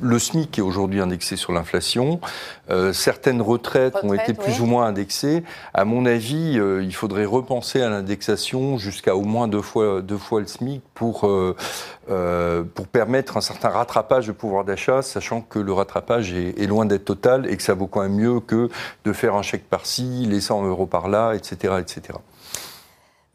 le, 0.00 0.18
SMIC 0.18 0.50
qui 0.50 0.60
est 0.60 0.64
aujourd'hui 0.64 1.00
indexé 1.00 1.36
sur 1.36 1.52
l'inflation. 1.52 2.20
Euh, 2.70 2.92
certaines 2.92 3.40
retraites, 3.42 3.96
ont 4.02 4.12
été 4.12 4.34
plus 4.34 4.60
ou 4.60 4.66
moins 4.66 4.86
indexées. 4.86 5.42
À 5.74 5.84
mon 5.84 6.06
avis, 6.06 6.58
euh, 6.58 6.82
il 6.82 6.94
faudrait 6.94 7.24
repenser 7.24 7.82
à 7.82 7.88
l'indexation 7.88 8.78
jusqu'à 8.78 9.16
au 9.16 9.22
moins 9.22 9.48
deux 9.48 9.62
fois, 9.62 10.02
deux 10.02 10.18
fois 10.18 10.40
le 10.40 10.46
SMIC 10.46 10.82
pour, 10.94 11.20
pour 11.20 12.86
permettre 12.88 13.36
un 13.36 13.40
certain 13.40 13.68
rattrapage 13.68 14.26
de 14.26 14.32
pouvoir 14.32 14.64
d'achat, 14.64 15.02
sachant 15.02 15.40
que 15.40 15.58
le 15.58 15.72
rattrapage 15.72 16.32
est, 16.32 16.60
est 16.60 16.66
loin 16.66 16.86
d'être 16.86 17.04
total 17.04 17.50
et 17.50 17.56
que 17.56 17.62
ça 17.62 17.74
vaut 17.74 17.86
quand 17.86 18.02
même 18.02 18.14
mieux 18.14 18.40
que 18.40 18.68
de 19.04 19.12
faire 19.12 19.34
un 19.34 19.42
chèque 19.42 19.68
par-ci, 19.68 20.26
les 20.26 20.40
100 20.40 20.64
euros 20.66 20.86
par-là, 20.86 21.34
etc., 21.34 21.74
etc. 21.80 22.18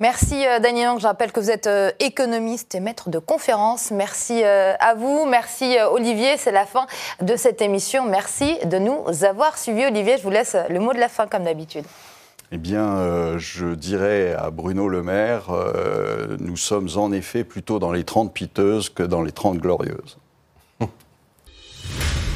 Merci 0.02 0.48
euh, 0.48 0.58
Daniel 0.58 0.88
Lang. 0.88 1.00
Je 1.00 1.06
rappelle 1.06 1.32
que 1.32 1.40
vous 1.40 1.52
êtes 1.52 1.68
euh, 1.68 1.92
économiste 2.00 2.74
et 2.74 2.80
maître 2.80 3.12
de 3.12 3.20
conférence. 3.20 3.92
Merci 3.92 4.42
euh, 4.44 4.74
à 4.80 4.96
vous. 4.96 5.28
Merci 5.28 5.78
Olivier. 5.92 6.38
C'est 6.38 6.52
la 6.52 6.66
fin 6.66 6.88
de 7.22 7.36
cette 7.36 7.62
émission. 7.62 8.04
Merci 8.10 8.58
de 8.66 8.80
nous 8.80 9.24
avoir 9.24 9.60
suivis. 9.60 9.86
Olivier, 9.86 10.18
je 10.18 10.24
vous 10.24 10.32
laisse 10.32 10.58
le 10.72 10.80
mot 10.80 10.94
de 10.94 10.98
la 10.98 11.08
fin 11.08 11.28
comme 11.28 11.44
d'habitude. 11.44 11.86
Eh 12.52 12.58
bien, 12.58 13.38
je 13.38 13.76
dirais 13.76 14.34
à 14.34 14.50
Bruno 14.50 14.90
Le 14.90 15.04
Maire, 15.04 15.52
nous 16.40 16.58
sommes 16.58 16.90
en 16.98 17.14
effet 17.14 17.46
plutôt 17.46 17.80
dans 17.80 17.94
les 17.94 18.04
30 18.04 18.34
piteuses 18.34 18.90
que 18.90 19.04
dans 19.04 19.22
les 19.22 19.32
30 19.32 19.60
glorieuses. 19.60 20.18